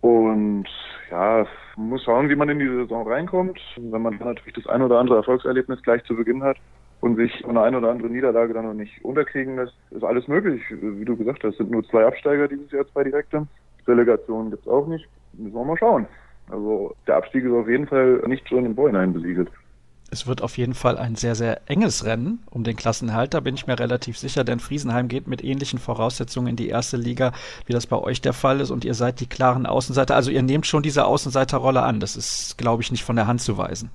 [0.00, 0.66] Und
[1.10, 3.58] ja, muss schauen, wie man in die Saison reinkommt.
[3.76, 6.56] Wenn man dann natürlich das ein oder andere Erfolgserlebnis gleich zu Beginn hat
[7.00, 10.62] und sich eine ein oder andere Niederlage dann noch nicht unterkriegen lässt, ist alles möglich.
[10.70, 13.46] Wie du gesagt hast, sind nur zwei Absteiger dieses Jahr, zwei direkte.
[13.86, 15.08] Relegation gibt's auch nicht.
[15.32, 16.06] Müssen wir mal schauen.
[16.50, 19.50] Also der Abstieg ist auf jeden Fall nicht schon im Vorhinein besiegelt.
[20.10, 23.34] Es wird auf jeden Fall ein sehr, sehr enges Rennen um den Klassenhalt.
[23.34, 26.96] Da bin ich mir relativ sicher, denn Friesenheim geht mit ähnlichen Voraussetzungen in die erste
[26.96, 27.32] Liga,
[27.66, 28.70] wie das bei euch der Fall ist.
[28.70, 30.14] Und ihr seid die klaren Außenseiter.
[30.14, 32.00] Also ihr nehmt schon diese Außenseiterrolle an.
[32.00, 33.90] Das ist, glaube ich, nicht von der Hand zu weisen.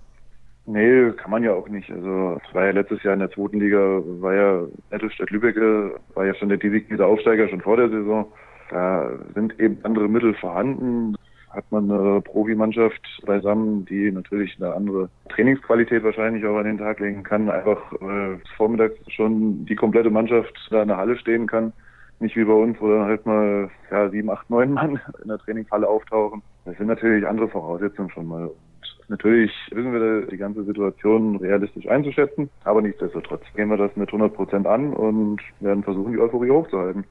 [0.65, 1.89] Nee, kann man ja auch nicht.
[1.89, 6.25] Also es war ja letztes Jahr in der zweiten Liga, war ja Nettelstadt Lübecke, war
[6.25, 8.31] ja schon der designierte Aufsteiger schon vor der Saison.
[8.69, 11.15] Da sind eben andere Mittel vorhanden
[11.53, 16.99] hat man eine Profimannschaft beisammen, die natürlich eine andere Trainingsqualität wahrscheinlich auch an den Tag
[16.99, 17.49] legen kann.
[17.49, 21.71] Einfach äh, vormittags schon die komplette Mannschaft da in der Halle stehen kann.
[22.19, 25.37] Nicht wie bei uns, wo dann halt mal ja, sieben, acht, neun Mann in der
[25.37, 26.41] Trainingshalle auftauchen.
[26.65, 28.47] Das sind natürlich andere Voraussetzungen schon mal.
[28.47, 34.09] Und natürlich wissen wir die ganze Situation realistisch einzuschätzen, aber nichtsdestotrotz gehen wir das mit
[34.09, 37.03] 100 Prozent an und werden versuchen, die Euphorie hochzuhalten.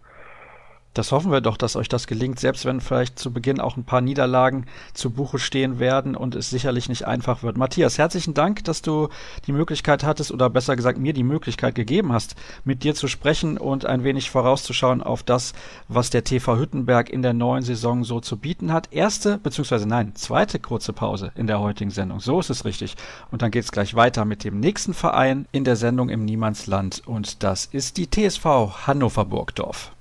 [0.94, 3.85] Das hoffen wir doch, dass euch das gelingt, selbst wenn vielleicht zu Beginn auch ein
[3.85, 7.57] paar Niederlagen zu Buche stehen werden und es sicherlich nicht einfach wird.
[7.57, 9.09] Matthias, herzlichen Dank, dass du
[9.46, 13.57] die Möglichkeit hattest oder besser gesagt mir die Möglichkeit gegeben hast, mit dir zu sprechen
[13.57, 15.55] und ein wenig vorauszuschauen auf das,
[15.88, 18.92] was der TV Hüttenberg in der neuen Saison so zu bieten hat.
[18.92, 22.20] Erste, beziehungsweise nein, zweite kurze Pause in der heutigen Sendung.
[22.20, 22.96] So ist es richtig.
[23.31, 27.02] Und dann geht es gleich weiter mit dem nächsten Verein in der Sendung im Niemandsland
[27.07, 29.92] und das ist die TSV Hannover Burgdorf.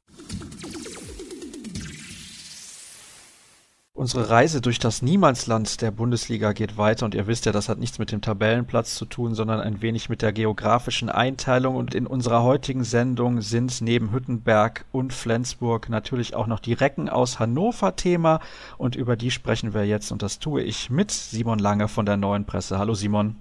[4.01, 7.77] Unsere Reise durch das Niemandsland der Bundesliga geht weiter und ihr wisst ja, das hat
[7.77, 11.75] nichts mit dem Tabellenplatz zu tun, sondern ein wenig mit der geografischen Einteilung.
[11.75, 17.09] Und in unserer heutigen Sendung sind neben Hüttenberg und Flensburg natürlich auch noch die Recken
[17.09, 18.39] aus Hannover Thema
[18.79, 22.17] und über die sprechen wir jetzt und das tue ich mit Simon Lange von der
[22.17, 22.79] Neuen Presse.
[22.79, 23.35] Hallo Simon.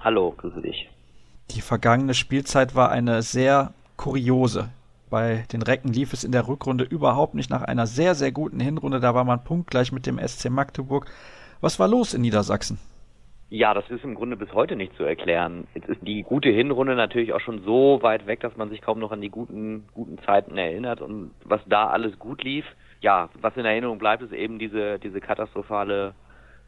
[0.00, 0.88] Hallo, grüße dich.
[1.50, 4.70] Die vergangene Spielzeit war eine sehr kuriose.
[5.10, 8.60] Bei den Recken lief es in der Rückrunde überhaupt nicht nach einer sehr, sehr guten
[8.60, 9.00] Hinrunde.
[9.00, 11.06] Da war man punktgleich mit dem SC Magdeburg.
[11.60, 12.78] Was war los in Niedersachsen?
[13.52, 15.66] Ja, das ist im Grunde bis heute nicht zu erklären.
[15.74, 19.00] Jetzt ist die gute Hinrunde natürlich auch schon so weit weg, dass man sich kaum
[19.00, 22.64] noch an die guten, guten Zeiten erinnert und was da alles gut lief.
[23.00, 26.14] Ja, was in Erinnerung bleibt, ist eben diese, diese katastrophale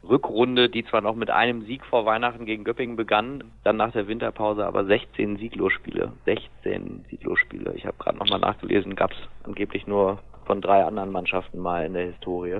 [0.07, 4.07] Rückrunde, die zwar noch mit einem Sieg vor Weihnachten gegen Göppingen begann, dann nach der
[4.07, 6.11] Winterpause aber 16 Sieglosspiele.
[6.25, 7.73] 16 Sieglosspiele.
[7.75, 11.93] Ich habe gerade nochmal nachgelesen, gab es angeblich nur von drei anderen Mannschaften mal in
[11.93, 12.59] der Historie.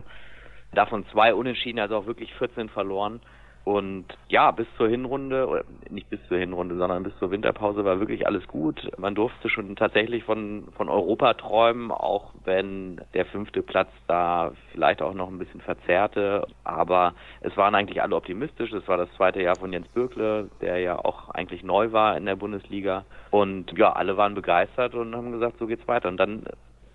[0.73, 3.19] Davon zwei unentschieden, also auch wirklich 14 verloren.
[3.65, 7.99] Und ja, bis zur Hinrunde, oder nicht bis zur Hinrunde, sondern bis zur Winterpause war
[7.99, 8.91] wirklich alles gut.
[8.97, 15.01] Man durfte schon tatsächlich von, von Europa träumen, auch wenn der fünfte Platz da vielleicht
[15.01, 16.45] auch noch ein bisschen verzerrte.
[16.65, 18.73] Aber es waren eigentlich alle optimistisch.
[18.73, 22.25] Es war das zweite Jahr von Jens Bürkle, der ja auch eigentlich neu war in
[22.25, 23.05] der Bundesliga.
[23.31, 26.09] Und ja, alle waren begeistert und haben gesagt, so geht's weiter.
[26.09, 26.43] Und dann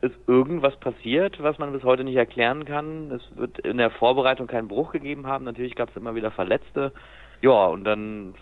[0.00, 3.10] ist irgendwas passiert, was man bis heute nicht erklären kann.
[3.10, 5.44] Es wird in der Vorbereitung keinen Bruch gegeben haben.
[5.44, 6.92] Natürlich gab es immer wieder Verletzte.
[7.40, 8.34] Ja, und dann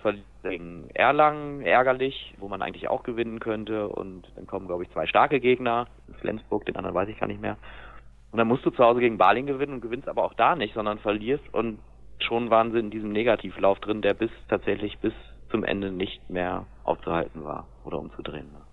[0.43, 3.89] gegen Erlangen, ärgerlich, wo man eigentlich auch gewinnen könnte.
[3.89, 5.87] Und dann kommen, glaube ich, zwei starke Gegner.
[6.21, 7.57] Flensburg, den anderen weiß ich gar nicht mehr.
[8.33, 10.75] Und dann musst du zu Hause gegen Baling gewinnen und gewinnst aber auch da nicht,
[10.75, 11.45] sondern verlierst.
[11.53, 11.79] Und
[12.19, 15.13] schon waren sie in diesem Negativlauf drin, der bis tatsächlich bis
[15.51, 18.66] zum Ende nicht mehr aufzuhalten war oder umzudrehen war.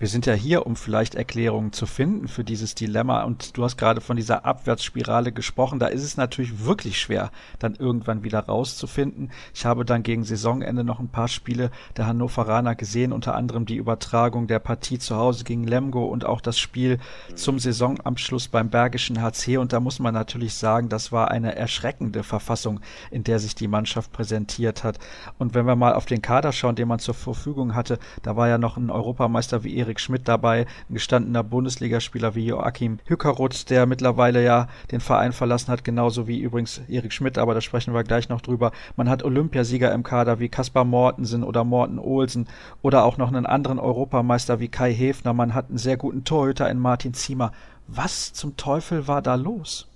[0.00, 3.24] Wir sind ja hier, um vielleicht Erklärungen zu finden für dieses Dilemma.
[3.24, 5.80] Und du hast gerade von dieser Abwärtsspirale gesprochen.
[5.80, 9.32] Da ist es natürlich wirklich schwer, dann irgendwann wieder rauszufinden.
[9.52, 13.74] Ich habe dann gegen Saisonende noch ein paar Spiele der Hannoveraner gesehen, unter anderem die
[13.74, 16.98] Übertragung der Partie zu Hause gegen Lemgo und auch das Spiel
[17.34, 19.56] zum Saisonabschluss beim Bergischen HC.
[19.56, 22.78] Und da muss man natürlich sagen, das war eine erschreckende Verfassung,
[23.10, 25.00] in der sich die Mannschaft präsentiert hat.
[25.38, 28.46] Und wenn wir mal auf den Kader schauen, den man zur Verfügung hatte, da war
[28.46, 33.70] ja noch ein Europameister wie Erik Erik Schmidt dabei, ein gestandener Bundesligaspieler wie Joachim Hückeroth,
[33.70, 37.94] der mittlerweile ja den Verein verlassen hat, genauso wie übrigens Erik Schmidt, aber da sprechen
[37.94, 38.72] wir gleich noch drüber.
[38.96, 42.48] Man hat Olympiasieger im Kader wie Kaspar Mortensen oder Morten Olsen
[42.82, 45.32] oder auch noch einen anderen Europameister wie Kai Hefner.
[45.32, 47.52] Man hat einen sehr guten Torhüter in Martin Ziemer.
[47.86, 49.88] Was zum Teufel war da los?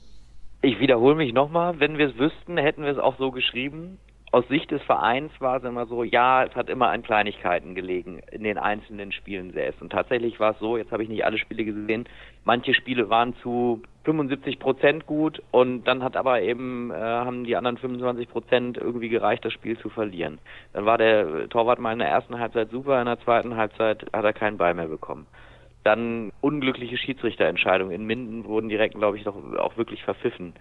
[0.62, 3.98] Ich wiederhole mich nochmal, wenn wir es wüssten, hätten wir es auch so geschrieben.
[4.32, 8.22] Aus Sicht des Vereins war es immer so, ja, es hat immer an Kleinigkeiten gelegen
[8.30, 9.82] in den einzelnen Spielen selbst.
[9.82, 12.08] Und tatsächlich war es so, jetzt habe ich nicht alle Spiele gesehen,
[12.44, 17.56] manche Spiele waren zu 75 Prozent gut und dann hat aber eben, äh, haben die
[17.56, 20.38] anderen 25 Prozent irgendwie gereicht, das Spiel zu verlieren.
[20.72, 24.24] Dann war der Torwart mal in der ersten Halbzeit super, in der zweiten Halbzeit hat
[24.24, 25.26] er keinen Ball mehr bekommen.
[25.84, 27.92] Dann unglückliche Schiedsrichterentscheidungen.
[27.92, 30.54] In Minden wurden direkt, glaube ich, doch auch wirklich verpfiffen.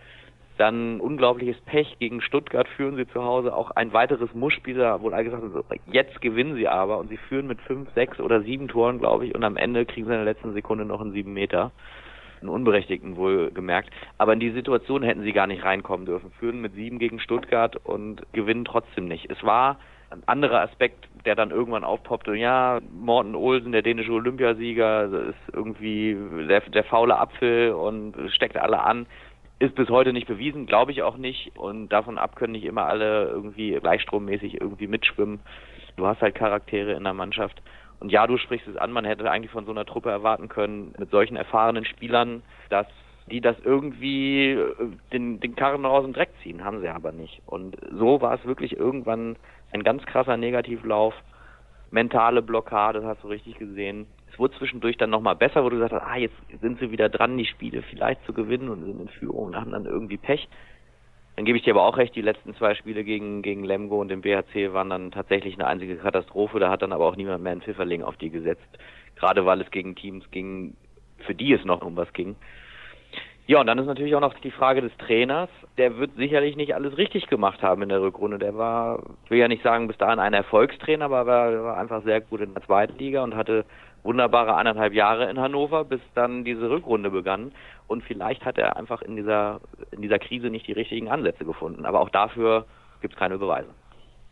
[0.62, 3.56] Dann unglaubliches Pech gegen Stuttgart führen sie zu Hause.
[3.56, 5.44] Auch ein weiteres Muschspiel, da wurde gesagt,
[5.88, 9.34] jetzt gewinnen sie aber und sie führen mit fünf, sechs oder sieben Toren, glaube ich,
[9.34, 11.72] und am Ende kriegen sie in der letzten Sekunde noch einen sieben Meter.
[12.42, 13.90] Einen Unberechtigten wohl gemerkt.
[14.20, 16.32] Aber in die Situation hätten sie gar nicht reinkommen dürfen.
[16.38, 19.32] Führen mit sieben gegen Stuttgart und gewinnen trotzdem nicht.
[19.32, 19.80] Es war
[20.12, 22.36] ein anderer Aspekt, der dann irgendwann aufpoppte.
[22.36, 26.16] Ja, Morten Olsen, der dänische Olympiasieger, ist irgendwie
[26.48, 29.08] der, der faule Apfel und steckt alle an
[29.62, 31.56] ist bis heute nicht bewiesen, glaube ich auch nicht.
[31.56, 35.40] Und davon ab können nicht immer alle irgendwie gleichstrommäßig irgendwie mitschwimmen.
[35.98, 37.62] Du hast halt Charaktere in der Mannschaft.
[38.00, 40.96] Und ja, du sprichst es an, man hätte eigentlich von so einer Truppe erwarten können,
[40.98, 42.88] mit solchen erfahrenen Spielern, dass
[43.30, 44.74] die das irgendwie äh,
[45.14, 47.44] den, den Karren aus dem Dreck ziehen, haben sie aber nicht.
[47.46, 49.36] Und so war es wirklich irgendwann
[49.72, 51.14] ein ganz krasser Negativlauf,
[51.92, 55.76] mentale Blockade, das hast du richtig gesehen es wurde zwischendurch dann nochmal besser, wo du
[55.76, 59.02] gesagt hast, ah, jetzt sind sie wieder dran, die Spiele vielleicht zu gewinnen und sind
[59.02, 60.48] in Führung und haben dann irgendwie Pech.
[61.36, 64.10] Dann gebe ich dir aber auch recht, die letzten zwei Spiele gegen, gegen Lemgo und
[64.10, 66.60] den BHC waren dann tatsächlich eine einzige Katastrophe.
[66.60, 68.78] Da hat dann aber auch niemand mehr einen Pfifferling auf die gesetzt.
[69.16, 70.76] Gerade weil es gegen Teams ging,
[71.26, 72.36] für die es noch um was ging.
[73.48, 75.50] Ja, und dann ist natürlich auch noch die Frage des Trainers.
[75.78, 78.38] Der wird sicherlich nicht alles richtig gemacht haben in der Rückrunde.
[78.38, 82.04] Der war, ich will ja nicht sagen, bis dahin ein Erfolgstrainer, aber er war einfach
[82.04, 83.66] sehr gut in der zweiten Liga und hatte
[84.04, 87.52] wunderbare anderthalb Jahre in Hannover, bis dann diese Rückrunde begann.
[87.88, 89.60] Und vielleicht hat er einfach in dieser,
[89.92, 91.86] in dieser Krise nicht die richtigen Ansätze gefunden.
[91.86, 92.66] Aber auch dafür
[93.02, 93.70] gibt es keine Beweise.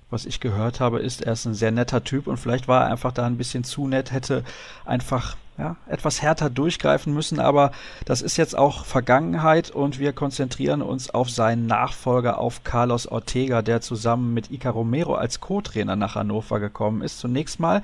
[0.10, 2.92] Was ich gehört habe, ist, er ist ein sehr netter Typ und vielleicht war er
[2.92, 4.44] einfach da ein bisschen zu nett, hätte
[4.84, 7.72] einfach ja, etwas härter durchgreifen müssen, aber
[8.06, 13.62] das ist jetzt auch Vergangenheit und wir konzentrieren uns auf seinen Nachfolger, auf Carlos Ortega,
[13.62, 17.20] der zusammen mit Ica Romero als Co-Trainer nach Hannover gekommen ist.
[17.20, 17.84] Zunächst mal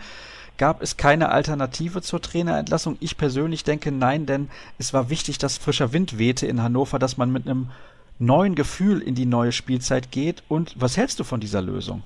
[0.58, 2.98] Gab es keine Alternative zur Trainerentlassung?
[3.02, 7.18] Ich persönlich denke nein, denn es war wichtig, dass frischer Wind wehte in Hannover, dass
[7.18, 7.72] man mit einem
[8.20, 10.44] neuen Gefühl in die neue Spielzeit geht.
[10.48, 12.04] Und was hältst du von dieser Lösung?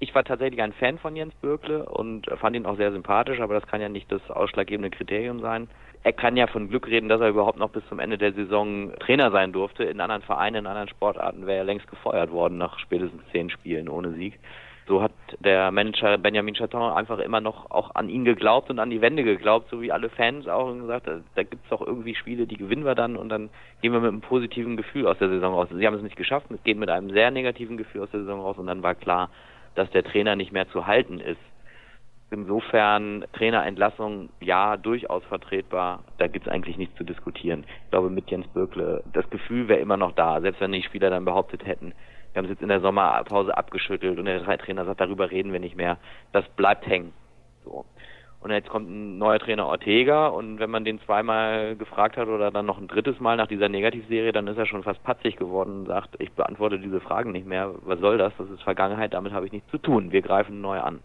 [0.00, 3.54] Ich war tatsächlich ein Fan von Jens Bürkle und fand ihn auch sehr sympathisch, aber
[3.54, 5.68] das kann ja nicht das ausschlaggebende Kriterium sein.
[6.02, 8.92] Er kann ja von Glück reden, dass er überhaupt noch bis zum Ende der Saison
[8.98, 9.84] Trainer sein durfte.
[9.84, 13.88] In anderen Vereinen, in anderen Sportarten wäre er längst gefeuert worden nach spätestens zehn Spielen
[13.88, 14.38] ohne Sieg
[14.86, 18.90] so hat der Manager Benjamin Chaton einfach immer noch auch an ihn geglaubt und an
[18.90, 21.80] die Wende geglaubt, so wie alle Fans auch und gesagt, da, da gibt es doch
[21.80, 23.48] irgendwie Spiele, die gewinnen wir dann und dann
[23.80, 25.68] gehen wir mit einem positiven Gefühl aus der Saison raus.
[25.72, 28.40] Sie haben es nicht geschafft, es geht mit einem sehr negativen Gefühl aus der Saison
[28.40, 29.30] raus und dann war klar,
[29.74, 31.40] dass der Trainer nicht mehr zu halten ist.
[32.30, 36.02] Insofern Trainerentlassung ja durchaus vertretbar.
[36.18, 37.64] Da gibt es eigentlich nichts zu diskutieren.
[37.84, 41.10] Ich glaube mit Jens Böckle, das Gefühl wäre immer noch da, selbst wenn die Spieler
[41.10, 41.92] dann behauptet hätten,
[42.34, 45.60] wir haben es jetzt in der Sommerpause abgeschüttelt und der Trainer sagt, darüber reden wir
[45.60, 45.98] nicht mehr.
[46.32, 47.12] Das bleibt hängen.
[47.64, 47.84] So.
[48.40, 52.50] Und jetzt kommt ein neuer Trainer Ortega und wenn man den zweimal gefragt hat oder
[52.50, 55.78] dann noch ein drittes Mal nach dieser Negativserie, dann ist er schon fast patzig geworden
[55.78, 57.72] und sagt, ich beantworte diese Fragen nicht mehr.
[57.84, 58.32] Was soll das?
[58.36, 60.10] Das ist Vergangenheit, damit habe ich nichts zu tun.
[60.10, 60.98] Wir greifen neu an.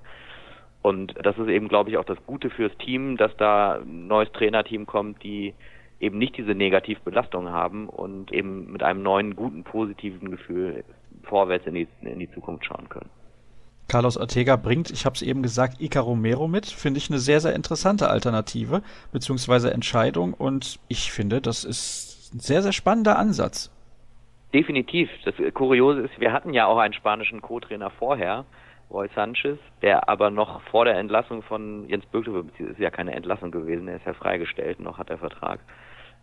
[0.82, 4.32] Und das ist eben, glaube ich, auch das Gute fürs Team, dass da ein neues
[4.32, 5.54] Trainerteam kommt, die
[6.00, 10.84] eben nicht diese Negativbelastung haben und eben mit einem neuen, guten, positiven Gefühl
[11.24, 13.10] vorwärts in die, in die Zukunft schauen können.
[13.88, 16.68] Carlos Ortega bringt, ich habe es eben gesagt, Ica Romero mit.
[16.68, 22.40] Finde ich eine sehr, sehr interessante Alternative beziehungsweise Entscheidung und ich finde, das ist ein
[22.40, 23.72] sehr, sehr spannender Ansatz.
[24.54, 25.10] Definitiv.
[25.26, 28.46] Das Kuriose ist, wir hatten ja auch einen spanischen Co-Trainer vorher,
[28.92, 33.52] Roy Sanchez, der aber noch vor der Entlassung von Jens Böckle, ist ja keine Entlassung
[33.52, 35.60] gewesen, er ist ja freigestellt, noch hat er Vertrag,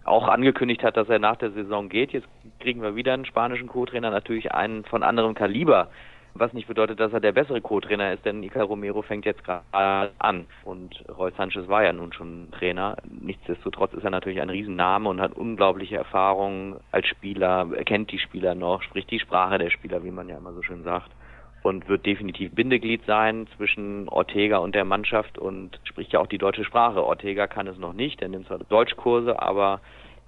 [0.07, 2.13] auch angekündigt hat, dass er nach der Saison geht.
[2.13, 2.29] Jetzt
[2.61, 5.89] kriegen wir wieder einen spanischen Co-Trainer, natürlich einen von anderem Kaliber,
[6.35, 10.11] was nicht bedeutet, dass er der bessere Co-Trainer ist, denn Icar Romero fängt jetzt gerade
[10.19, 12.97] an und Roy Sanchez war ja nun schon Trainer.
[13.21, 18.19] Nichtsdestotrotz ist er natürlich ein Riesenname und hat unglaubliche Erfahrungen als Spieler, er kennt die
[18.19, 21.11] Spieler noch, spricht die Sprache der Spieler, wie man ja immer so schön sagt
[21.67, 26.39] und wird definitiv Bindeglied sein zwischen Ortega und der Mannschaft und spricht ja auch die
[26.39, 27.05] deutsche Sprache.
[27.05, 29.81] Ortega kann es noch nicht, er nimmt zwar Deutschkurse, aber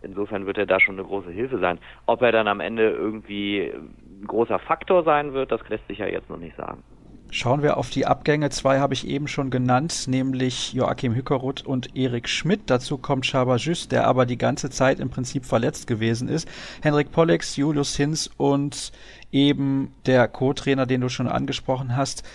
[0.02, 1.78] insofern wird er da schon eine große Hilfe sein.
[2.06, 6.06] Ob er dann am Ende irgendwie ein großer Faktor sein wird, das lässt sich ja
[6.06, 6.82] jetzt noch nicht sagen.
[7.30, 8.48] Schauen wir auf die Abgänge.
[8.48, 12.62] Zwei habe ich eben schon genannt, nämlich Joachim Hückeruth und Erik Schmidt.
[12.66, 16.48] Dazu kommt Schabajus, der aber die ganze Zeit im Prinzip verletzt gewesen ist.
[16.82, 18.92] Henrik Pollex, Julius Hinz und
[19.30, 22.26] eben der Co-Trainer, den du schon angesprochen hast.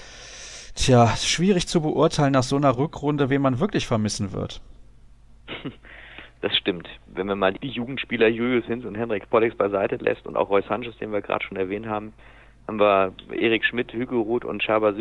[0.75, 4.61] Tja, schwierig zu beurteilen nach so einer Rückrunde, wen man wirklich vermissen wird.
[6.41, 6.89] Das stimmt.
[7.07, 10.61] Wenn man mal die Jugendspieler Julius Hinz und Henrik Pollex beiseite lässt und auch Roy
[10.67, 12.11] Sanchez, den wir gerade schon erwähnt haben,
[12.67, 14.93] haben wir Erik Schmidt, Hugo und Schaber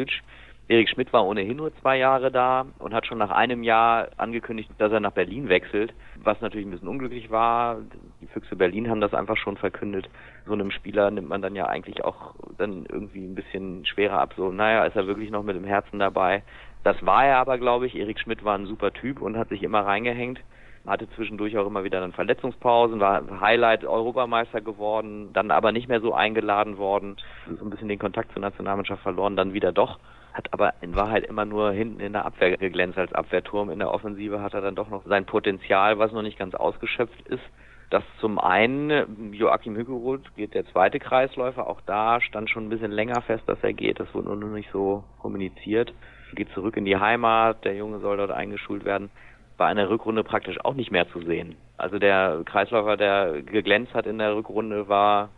[0.68, 4.70] Erik Schmidt war ohnehin nur zwei Jahre da und hat schon nach einem Jahr angekündigt,
[4.78, 7.78] dass er nach Berlin wechselt, was natürlich ein bisschen unglücklich war.
[8.20, 10.08] Die Füchse Berlin haben das einfach schon verkündet.
[10.46, 14.34] So einem Spieler nimmt man dann ja eigentlich auch dann irgendwie ein bisschen schwerer ab.
[14.36, 16.42] So, naja, ist er wirklich noch mit dem Herzen dabei?
[16.84, 17.96] Das war er aber, glaube ich.
[17.96, 20.40] Erik Schmidt war ein super Typ und hat sich immer reingehängt
[20.86, 26.00] hatte zwischendurch auch immer wieder dann Verletzungspausen, war Highlight Europameister geworden, dann aber nicht mehr
[26.00, 27.16] so eingeladen worden,
[27.58, 30.00] so ein bisschen den Kontakt zur Nationalmannschaft verloren, dann wieder doch,
[30.32, 33.70] hat aber in Wahrheit immer nur hinten in der Abwehr geglänzt als Abwehrturm.
[33.70, 37.28] In der Offensive hat er dann doch noch sein Potenzial, was noch nicht ganz ausgeschöpft
[37.28, 37.42] ist.
[37.90, 42.90] Das zum einen, Joachim Hügeroth geht der zweite Kreisläufer, auch da stand schon ein bisschen
[42.90, 45.92] länger fest, dass er geht, das wurde nur nicht so kommuniziert.
[46.34, 49.10] Geht zurück in die Heimat, der Junge soll dort eingeschult werden
[49.56, 51.56] war in der Rückrunde praktisch auch nicht mehr zu sehen.
[51.76, 55.30] Also der Kreisläufer, der geglänzt hat in der Rückrunde, war,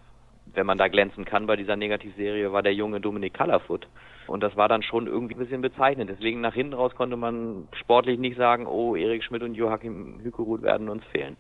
[0.55, 3.87] wenn man da glänzen kann bei dieser Negativserie, war der junge Dominik Callerfoot.
[4.27, 6.11] Und das war dann schon irgendwie ein bisschen bezeichnend.
[6.11, 10.63] Deswegen nach hinten raus konnte man sportlich nicht sagen, oh, Erik Schmidt und Joachim Hükerud
[10.63, 11.37] werden uns fehlen.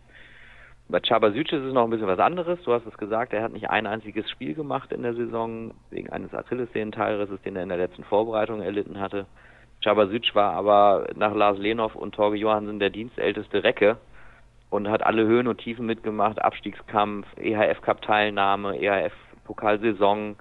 [0.88, 2.62] Bei Chabasic ist es noch ein bisschen was anderes.
[2.62, 6.10] Du hast es gesagt, er hat nicht ein einziges Spiel gemacht in der Saison wegen
[6.10, 9.24] eines Achillessehnenteilrisses, den er in der letzten Vorbereitung erlitten hatte.
[9.82, 13.98] Chabasic war aber nach Lars Lenov und Torge Johansen der dienstälteste Recke
[14.70, 20.36] und hat alle Höhen und Tiefen mitgemacht, Abstiegskampf, EHF-Cup-Teilnahme, EHF-Pokalsaison,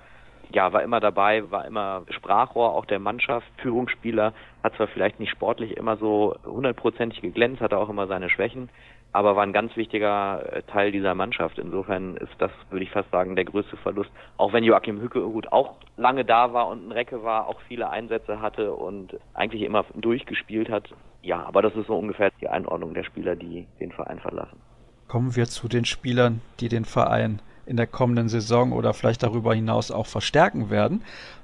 [0.52, 5.32] ja, war immer dabei, war immer Sprachrohr auch der Mannschaft, Führungsspieler, hat zwar vielleicht nicht
[5.32, 8.70] sportlich immer so hundertprozentig geglänzt, hatte auch immer seine Schwächen,
[9.14, 11.60] aber war ein ganz wichtiger äh, Teil dieser Mannschaft.
[11.60, 14.10] Insofern ist das, würde ich fast sagen, der größte Verlust.
[14.38, 17.90] Auch wenn Joachim Hücke gut auch lange da war und ein Recke war, auch viele
[17.90, 20.90] Einsätze hatte und eigentlich immer durchgespielt hat.
[21.22, 24.60] Ja, aber das ist so ungefähr die Einordnung der Spieler, die den Verein verlassen.
[25.08, 29.54] Kommen wir zu den Spielern, die den Verein in der kommenden Saison oder vielleicht darüber
[29.54, 31.04] hinaus auch verstärken werden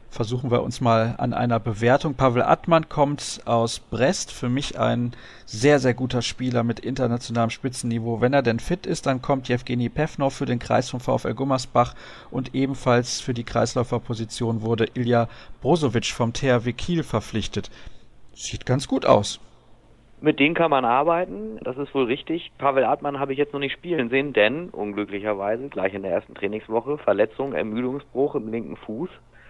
[0.10, 2.15] versuchen wir uns mal an einer Bewertung.
[2.15, 5.13] Pavel Attmann kommt aus Brest, für mich ein
[5.45, 8.21] sehr, sehr guter Spieler mit internationalem Spitzenniveau.
[8.21, 11.93] Wenn er denn fit ist, dann kommt Jewgeni Pevnov für den Kreis vom VfL Gummersbach
[12.32, 15.29] und ebenfalls für die Kreisläuferposition wurde Ilja
[15.62, 17.69] Brozovic vom THW Kiel verpflichtet.
[18.34, 19.39] Sieht ganz gut aus.
[20.21, 22.51] Mit denen kann man arbeiten, das ist wohl richtig.
[22.58, 26.36] Pavel Artmann habe ich jetzt noch nicht spielen sehen, denn unglücklicherweise gleich in der ersten
[26.36, 29.10] Trainingswoche Verletzung, Ermüdungsbruch im linken Fuß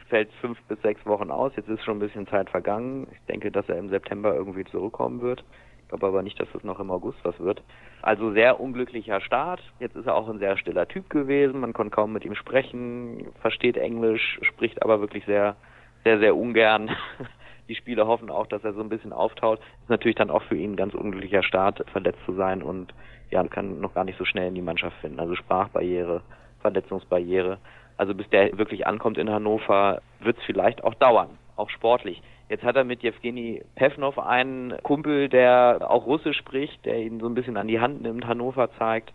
[0.10, 1.53] fällt fünf bis sechs Wochen aus.
[1.55, 3.08] Jetzt ist schon ein bisschen Zeit vergangen.
[3.12, 5.43] Ich denke, dass er im September irgendwie zurückkommen wird.
[5.82, 7.63] Ich glaube aber nicht, dass es noch im August was wird.
[8.01, 9.62] Also sehr unglücklicher Start.
[9.79, 11.62] Jetzt ist er auch ein sehr stiller Typ gewesen.
[11.62, 15.55] Man konnte kaum mit ihm sprechen, versteht Englisch, spricht aber wirklich sehr,
[16.03, 16.91] sehr, sehr ungern.
[17.69, 19.60] Die Spieler hoffen auch, dass er so ein bisschen auftaut.
[19.60, 22.93] Ist natürlich dann auch für ihn ein ganz unglücklicher Start, verletzt zu sein und
[23.29, 25.19] ja, kann noch gar nicht so schnell in die Mannschaft finden.
[25.19, 26.21] Also Sprachbarriere,
[26.62, 27.60] Verletzungsbarriere.
[27.95, 32.23] Also bis der wirklich ankommt in Hannover, wird es vielleicht auch dauern, auch sportlich.
[32.49, 37.27] Jetzt hat er mit Jewgeni Pevnov einen Kumpel, der auch Russisch spricht, der ihn so
[37.27, 39.13] ein bisschen an die Hand nimmt, Hannover zeigt,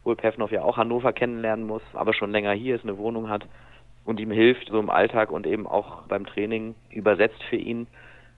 [0.00, 3.48] obwohl Pevnov ja auch Hannover kennenlernen muss, aber schon länger hier ist, eine Wohnung hat
[4.06, 7.86] und ihm hilft so im Alltag und eben auch beim Training übersetzt für ihn.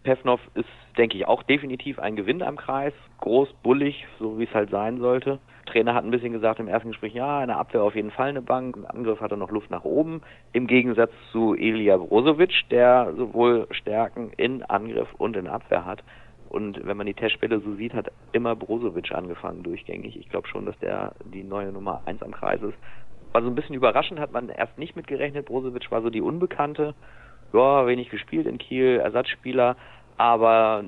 [0.02, 2.94] Pevnov ist, denke ich, auch definitiv ein Gewinn am Kreis.
[3.20, 5.38] Groß, bullig, so wie es halt sein sollte.
[5.66, 8.30] Trainer hat ein bisschen gesagt im ersten Gespräch, ja, in der Abwehr auf jeden Fall
[8.30, 8.76] eine Bank.
[8.76, 10.22] Im Angriff hat er noch Luft nach oben.
[10.52, 16.02] Im Gegensatz zu Ilija Brozovic, der sowohl Stärken in Angriff und in Abwehr hat.
[16.48, 20.16] Und wenn man die Testspiele so sieht, hat immer Brozovic angefangen durchgängig.
[20.16, 22.78] Ich glaube schon, dass der die neue Nummer eins am Kreis ist.
[23.32, 25.46] War so ein bisschen überraschend, hat man erst nicht mitgerechnet.
[25.46, 26.94] Brozovic war so die Unbekannte
[27.52, 29.76] ja, wenig gespielt in Kiel, Ersatzspieler,
[30.16, 30.84] aber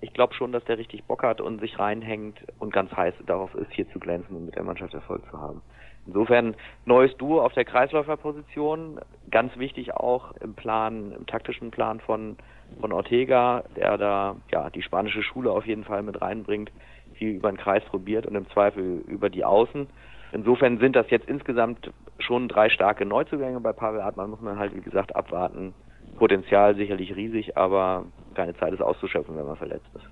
[0.00, 3.54] ich glaube schon, dass der richtig Bock hat und sich reinhängt und ganz heiß darauf
[3.54, 5.62] ist, hier zu glänzen und mit der Mannschaft Erfolg zu haben.
[6.06, 12.36] Insofern neues Duo auf der Kreisläuferposition, ganz wichtig auch im Plan, im taktischen Plan von
[12.80, 16.70] von Ortega, der da ja die spanische Schule auf jeden Fall mit reinbringt,
[17.14, 19.86] viel über den Kreis probiert und im Zweifel über die Außen.
[20.32, 24.74] Insofern sind das jetzt insgesamt schon drei starke Neuzugänge bei Pavel Hartmann, muss man halt
[24.74, 25.74] wie gesagt abwarten,
[26.18, 30.06] Potenzial sicherlich riesig, aber keine Zeit, es auszuschöpfen, wenn man verletzt ist.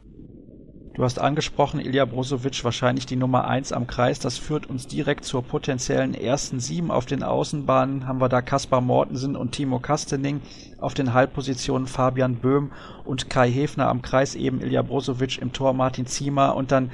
[0.95, 4.21] Du hast angesprochen, Ilja Brozovic wahrscheinlich die Nummer eins am Kreis.
[4.21, 6.93] Das führt uns direkt zur potenziellen ersten sieben.
[6.93, 10.41] Auf den Außenbahnen haben wir da Kaspar Mortensen und Timo Kastening.
[10.79, 12.71] Auf den Halbpositionen Fabian Böhm
[13.05, 16.55] und Kai Hefner am Kreis eben Ilja Brozovic im Tor Martin Ziemer.
[16.55, 16.93] Und dann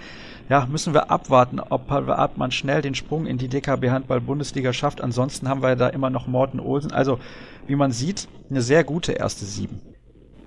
[0.51, 4.73] ja, müssen wir abwarten, ob Pavel Artmann schnell den Sprung in die DKB Handball Bundesliga
[4.73, 5.01] schafft.
[5.01, 6.91] Ansonsten haben wir da immer noch Morten Olsen.
[6.91, 7.21] Also,
[7.69, 9.81] wie man sieht, eine sehr gute erste sieben.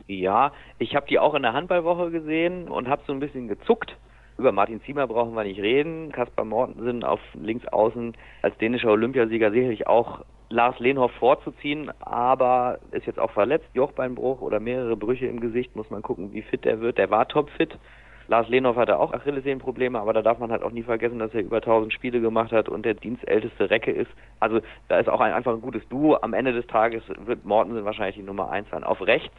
[0.08, 3.96] Ja, ich habe die auch in der Handballwoche gesehen und habe so ein bisschen gezuckt.
[4.38, 6.12] Über Martin Ziemer brauchen wir nicht reden.
[6.12, 13.08] Kaspar Mortensen auf links außen als dänischer Olympiasieger sicherlich auch Lars Lehnhoff vorzuziehen, aber ist
[13.08, 16.82] jetzt auch verletzt, Jochbeinbruch oder mehrere Brüche im Gesicht, muss man gucken, wie fit er
[16.82, 16.98] wird.
[16.98, 17.80] Der war topfit.
[18.28, 21.42] Lars Lehnhoff hatte auch Achillessehnenprobleme, aber da darf man halt auch nie vergessen, dass er
[21.42, 24.12] über 1000 Spiele gemacht hat und der dienstälteste Recke ist.
[24.40, 26.18] Also da ist auch ein, einfach ein gutes Duo.
[26.22, 28.84] Am Ende des Tages wird Mortensen wahrscheinlich die Nummer eins sein.
[28.84, 29.36] Auf rechts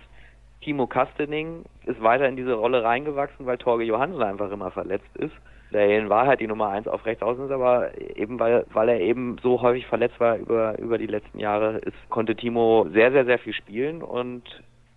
[0.64, 5.34] Timo Kastening ist weiter in diese Rolle reingewachsen, weil Torge Johansen einfach immer verletzt ist.
[5.72, 9.00] Der in Wahrheit die Nummer eins auf rechts außen ist, aber eben weil, weil er
[9.00, 13.24] eben so häufig verletzt war über, über die letzten Jahre, ist, konnte Timo sehr, sehr,
[13.24, 14.44] sehr viel spielen und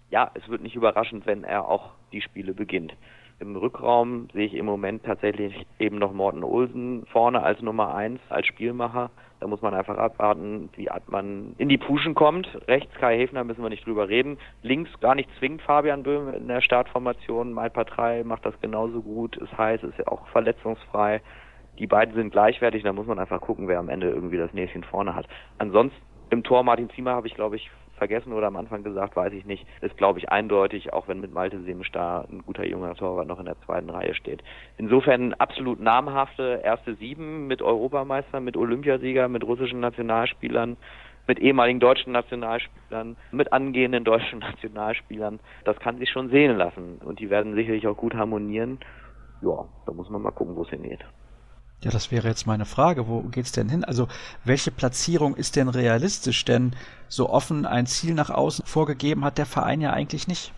[0.10, 2.94] ja, es wird nicht überraschend, wenn er auch die Spiele beginnt.
[3.40, 8.20] Im Rückraum sehe ich im Moment tatsächlich eben noch Morten Olsen vorne als Nummer eins,
[8.30, 9.12] als Spielmacher.
[9.40, 12.48] Da muss man einfach abwarten, wie man in die Puschen kommt.
[12.68, 14.40] Rechts Kai Hefner müssen wir nicht drüber reden.
[14.64, 17.54] Links gar nicht zwingend Fabian Böhm in der Startformation.
[17.54, 19.38] Malpa 3 macht das genauso gut.
[19.38, 21.22] Ist heiß, ist ja auch verletzungsfrei.
[21.78, 24.84] Die beiden sind gleichwertig, da muss man einfach gucken, wer am Ende irgendwie das Näschen
[24.84, 25.28] vorne hat.
[25.60, 29.34] Ansonsten im Tor Martin Ziemer habe ich, glaube ich, vergessen oder am Anfang gesagt, weiß
[29.34, 29.66] ich nicht.
[29.82, 33.46] Ist, glaube ich, eindeutig, auch wenn mit Malte Semstar ein guter junger Torwart noch in
[33.46, 34.44] der zweiten Reihe steht.
[34.78, 40.78] Insofern absolut namhafte erste Sieben mit Europameister, mit Olympiasieger, mit russischen Nationalspielern,
[41.28, 45.40] mit ehemaligen deutschen Nationalspielern, mit angehenden deutschen Nationalspielern.
[45.66, 48.80] Das kann sich schon sehen lassen und die werden sicherlich auch gut harmonieren.
[49.42, 51.04] Ja, da muss man mal gucken, wo es hingeht.
[51.84, 53.08] Ja, das wäre jetzt meine Frage.
[53.08, 53.84] Wo geht's denn hin?
[53.84, 54.08] Also,
[54.44, 56.44] welche Platzierung ist denn realistisch?
[56.44, 56.76] Denn
[57.08, 60.54] so offen ein Ziel nach außen vorgegeben hat der Verein ja eigentlich nicht.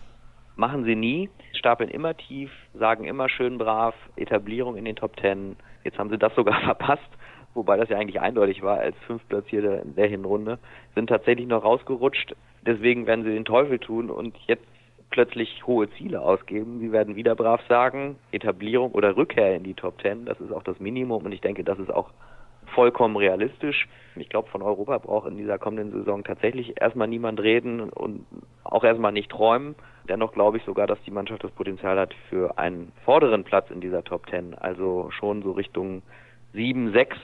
[0.56, 5.56] Machen sie nie, stapeln immer tief, sagen immer schön brav, Etablierung in den Top Ten.
[5.84, 7.08] Jetzt haben sie das sogar verpasst,
[7.54, 10.58] wobei das ja eigentlich eindeutig war als Fünftplatzierte in der Hinrunde,
[10.94, 12.34] sind tatsächlich noch rausgerutscht.
[12.66, 14.66] Deswegen werden sie den Teufel tun und jetzt
[15.10, 16.80] plötzlich hohe Ziele ausgeben.
[16.80, 20.62] Sie werden wieder brav sagen, Etablierung oder Rückkehr in die Top Ten, das ist auch
[20.62, 22.10] das Minimum und ich denke, das ist auch
[22.74, 23.88] vollkommen realistisch.
[24.16, 28.26] Ich glaube, von Europa braucht in dieser kommenden Saison tatsächlich erstmal niemand reden und
[28.64, 29.74] auch erstmal nicht träumen.
[30.08, 33.80] Dennoch glaube ich sogar, dass die Mannschaft das Potenzial hat für einen vorderen Platz in
[33.80, 36.02] dieser Top Ten, also schon so Richtung
[36.52, 37.16] sieben, sechs.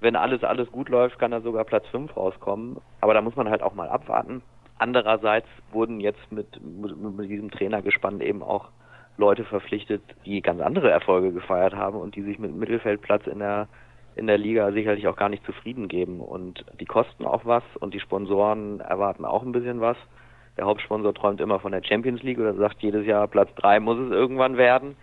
[0.00, 2.78] Wenn alles, alles gut läuft, kann da sogar Platz fünf rauskommen.
[3.00, 4.42] Aber da muss man halt auch mal abwarten.
[4.84, 8.68] Andererseits wurden jetzt mit, mit, mit diesem Trainergespann eben auch
[9.16, 13.66] Leute verpflichtet, die ganz andere Erfolge gefeiert haben und die sich mit Mittelfeldplatz in der
[14.14, 16.20] in der Liga sicherlich auch gar nicht zufrieden geben.
[16.20, 19.96] Und die kosten auch was und die Sponsoren erwarten auch ein bisschen was.
[20.58, 23.98] Der Hauptsponsor träumt immer von der Champions League oder sagt jedes Jahr Platz drei muss
[23.98, 24.96] es irgendwann werden.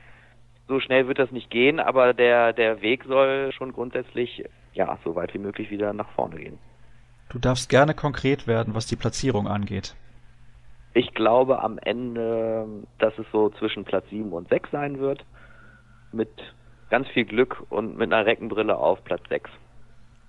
[0.67, 5.15] So schnell wird das nicht gehen, aber der, der Weg soll schon grundsätzlich ja so
[5.15, 6.59] weit wie möglich wieder nach vorne gehen.
[7.32, 9.95] Du darfst gerne konkret werden, was die Platzierung angeht.
[10.93, 12.67] Ich glaube am Ende,
[12.99, 15.23] dass es so zwischen Platz 7 und 6 sein wird.
[16.11, 16.29] Mit
[16.89, 19.49] ganz viel Glück und mit einer Reckenbrille auf Platz 6.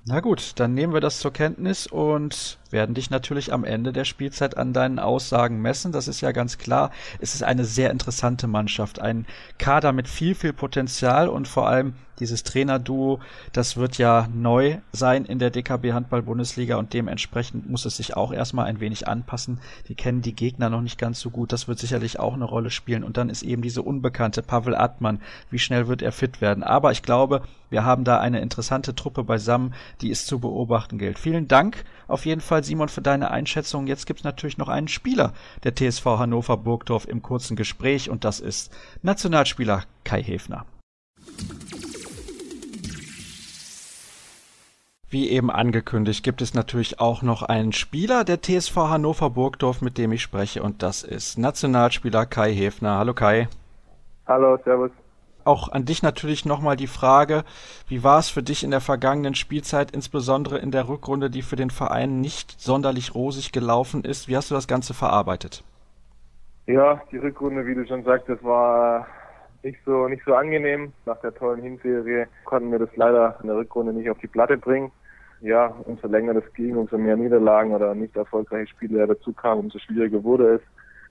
[0.07, 4.05] Na gut, dann nehmen wir das zur Kenntnis und werden dich natürlich am Ende der
[4.05, 5.93] Spielzeit an deinen Aussagen messen.
[5.93, 6.91] Das ist ja ganz klar.
[7.21, 9.27] Es ist eine sehr interessante Mannschaft, ein
[9.59, 13.21] Kader mit viel, viel Potenzial und vor allem dieses Trainerduo,
[13.53, 18.17] das wird ja neu sein in der DKB Handball Bundesliga und dementsprechend muss es sich
[18.17, 19.59] auch erstmal ein wenig anpassen.
[19.89, 21.53] Die kennen die Gegner noch nicht ganz so gut.
[21.53, 23.03] Das wird sicherlich auch eine Rolle spielen.
[23.03, 25.21] Und dann ist eben diese unbekannte Pavel Atman.
[25.51, 26.63] Wie schnell wird er fit werden?
[26.63, 31.19] Aber ich glaube, wir haben da eine interessante Truppe beisammen, die es zu beobachten gilt.
[31.19, 33.87] Vielen Dank auf jeden Fall, Simon, für deine Einschätzung.
[33.87, 35.33] Jetzt gibt es natürlich noch einen Spieler
[35.65, 40.65] der TSV Hannover Burgdorf im kurzen Gespräch und das ist Nationalspieler Kai Hefner.
[45.09, 49.99] Wie eben angekündigt, gibt es natürlich auch noch einen Spieler der TSV Hannover Burgdorf, mit
[49.99, 52.97] dem ich spreche, und das ist Nationalspieler Kai Hefner.
[52.97, 53.49] Hallo Kai.
[54.27, 54.91] Hallo, Servus
[55.45, 57.45] auch an dich natürlich nochmal die Frage,
[57.89, 61.57] wie war es für dich in der vergangenen Spielzeit, insbesondere in der Rückrunde, die für
[61.57, 64.29] den Verein nicht sonderlich rosig gelaufen ist?
[64.29, 65.65] Wie hast du das Ganze verarbeitet?
[66.67, 69.07] Ja, die Rückrunde, wie du schon sagtest, war
[69.63, 70.93] nicht so, nicht so angenehm.
[71.07, 74.57] Nach der tollen Hinserie konnten wir das leider in der Rückrunde nicht auf die Platte
[74.57, 74.93] bringen.
[75.41, 79.79] Ja, umso länger das ging, umso mehr Niederlagen oder nicht erfolgreiche Spiele dazu kamen, umso
[79.81, 80.61] schwieriger wurde es.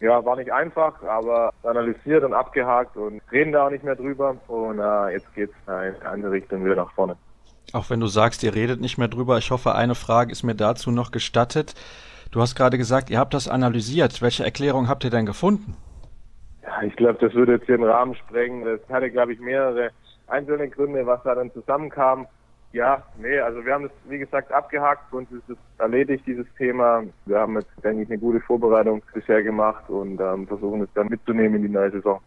[0.02, 4.36] Ja, war nicht einfach, aber analysiert und abgehakt und reden da auch nicht mehr drüber.
[4.48, 7.16] Und äh, jetzt geht's in eine andere Richtung wieder nach vorne.
[7.74, 10.56] Auch wenn du sagst, ihr redet nicht mehr drüber, ich hoffe, eine Frage ist mir
[10.56, 11.76] dazu noch gestattet.
[12.32, 14.22] Du hast gerade gesagt, ihr habt das analysiert.
[14.22, 15.78] Welche Erklärung habt ihr denn gefunden?
[16.64, 18.66] Ja, ich glaube, das würde jetzt hier den Rahmen sprengen.
[18.66, 19.92] Das hatte, glaube ich, mehrere
[20.28, 22.28] einzelne Gründe, was da dann zusammenkam.
[22.74, 25.12] Ja, nee, also wir haben es, wie gesagt, abgehakt.
[25.14, 27.04] und es ist erledigt, dieses Thema.
[27.26, 31.08] Wir haben jetzt, denke ich, eine gute Vorbereitung bisher gemacht und ähm, versuchen es dann
[31.08, 32.22] mitzunehmen in die neue Saison.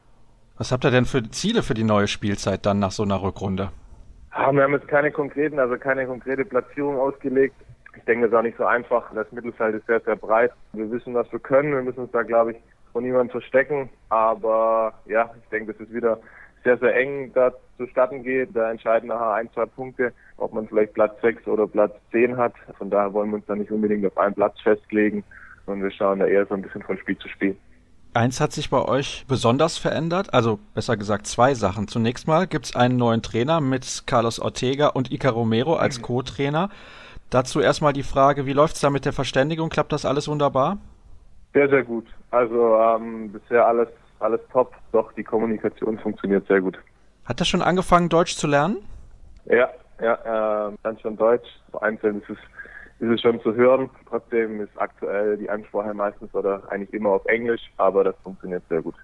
[0.59, 3.71] Was habt ihr denn für Ziele für die neue Spielzeit dann nach so einer Rückrunde?
[4.33, 7.55] Ja, wir haben jetzt keine konkreten, also keine konkrete Platzierung ausgelegt.
[7.97, 9.05] Ich denke, das ist auch nicht so einfach.
[9.15, 10.53] Das Mittelfeld ist sehr, sehr breit.
[10.73, 11.73] Wir wissen, was wir können.
[11.73, 12.59] Wir müssen uns da, glaube ich,
[12.93, 13.89] von niemandem verstecken.
[14.11, 16.19] Aber ja, ich denke, das ist wieder
[16.65, 18.51] sehr, sehr eng da zustatten geht.
[18.55, 22.55] Da entscheiden nachher ein, zwei Punkte, ob man vielleicht Platz 6 oder Platz 10 hat.
[22.79, 25.25] Von daher wollen wir uns da nicht unbedingt auf einen Platz festlegen.
[25.67, 27.57] Und wir schauen da eher so ein bisschen von Spiel zu Spiel.
[28.13, 31.89] Eins hat sich bei euch besonders verändert, also besser gesagt zwei Sachen.
[31.89, 36.03] Zunächst mal gibt es einen neuen Trainer mit Carlos Ortega und Ica Romero als mhm.
[36.03, 36.71] Co-Trainer.
[37.31, 39.69] Dazu erstmal die Frage, wie läuft es da mit der Verständigung?
[39.69, 40.79] Klappt das alles wunderbar?
[41.55, 42.07] Sehr, sehr gut.
[42.31, 43.89] Also ähm, bisher alles,
[44.21, 44.73] alles top.
[44.93, 46.79] Doch, die Kommunikation funktioniert sehr gut.
[47.25, 48.77] Hat er schon angefangen, Deutsch zu lernen?
[49.47, 49.69] Ja,
[50.01, 51.49] ja, äh, dann schon Deutsch.
[51.71, 52.39] Vereinzelt ist es
[53.01, 53.91] ist es schon zu hören.
[54.09, 58.83] Trotzdem ist aktuell die Ansprache meistens oder eigentlich immer auf Englisch, aber das funktioniert sehr
[58.83, 58.95] gut.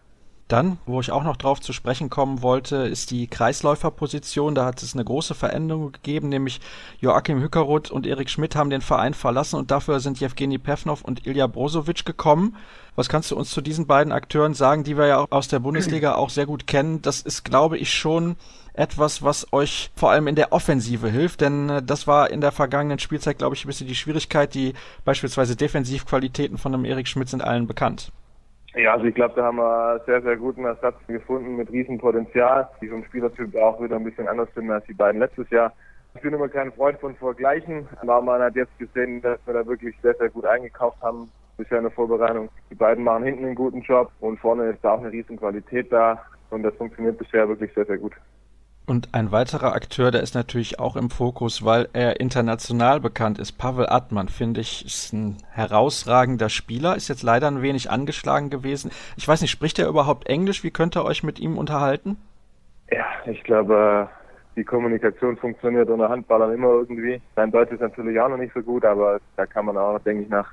[0.50, 4.56] Dann, wo ich auch noch drauf zu sprechen kommen wollte, ist die Kreisläuferposition.
[4.56, 6.60] Da hat es eine große Veränderung gegeben, nämlich
[6.98, 11.24] Joachim Hückeroth und Erik Schmidt haben den Verein verlassen und dafür sind Jewgeni Pevnov und
[11.24, 12.56] Ilja Brozovic gekommen.
[12.96, 16.14] Was kannst du uns zu diesen beiden Akteuren sagen, die wir ja aus der Bundesliga
[16.16, 17.00] auch sehr gut kennen?
[17.00, 18.34] Das ist, glaube ich, schon
[18.72, 22.50] etwas, was euch vor allem in der Offensive hilft, denn äh, das war in der
[22.50, 24.52] vergangenen Spielzeit, glaube ich, ein bisschen die Schwierigkeit.
[24.54, 24.74] Die
[25.04, 28.10] beispielsweise Defensivqualitäten von einem Erik Schmidt sind allen bekannt.
[28.74, 32.88] Ja, also ich glaube, da haben wir sehr, sehr guten Ersatz gefunden mit Riesenpotenzial, die
[32.88, 35.72] vom Spielertyp auch wieder ein bisschen anders sind als die beiden letztes Jahr.
[36.14, 39.66] Ich bin immer kein Freund von Vergleichen, aber man hat jetzt gesehen, dass wir da
[39.66, 42.48] wirklich sehr, sehr gut eingekauft haben bisher in der Vorbereitung.
[42.70, 46.22] Die beiden machen hinten einen guten Job und vorne ist da auch eine Riesenqualität da
[46.50, 48.12] und das funktioniert bisher wirklich sehr, sehr gut.
[48.90, 53.52] Und ein weiterer Akteur, der ist natürlich auch im Fokus, weil er international bekannt ist.
[53.52, 58.90] Pavel Atman, finde ich, ist ein herausragender Spieler, ist jetzt leider ein wenig angeschlagen gewesen.
[59.16, 60.64] Ich weiß nicht, spricht er überhaupt Englisch?
[60.64, 62.16] Wie könnt ihr euch mit ihm unterhalten?
[62.90, 64.08] Ja, ich glaube,
[64.56, 67.22] die Kommunikation funktioniert unter Handballern immer irgendwie.
[67.36, 70.24] Sein Deutsch ist natürlich auch noch nicht so gut, aber da kann man auch, denke
[70.24, 70.48] ich, nach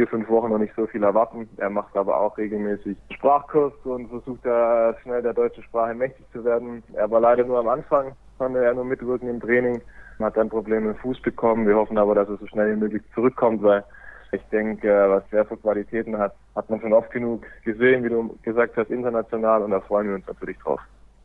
[0.00, 1.46] vier, fünf Wochen noch nicht so viel erwarten.
[1.58, 6.42] Er macht aber auch regelmäßig Sprachkurs und versucht da schnell der deutschen Sprache mächtig zu
[6.42, 6.82] werden.
[6.94, 9.82] Er war leider nur am Anfang, konnte er nur mitwirken im Training,
[10.18, 11.66] hat dann Probleme im Fuß bekommen.
[11.66, 13.84] Wir hoffen aber, dass er so schnell wie möglich zurückkommt, weil
[14.32, 18.34] ich denke, was er für Qualitäten hat, hat man schon oft genug gesehen, wie du
[18.42, 20.80] gesagt hast, international und da freuen wir uns natürlich drauf.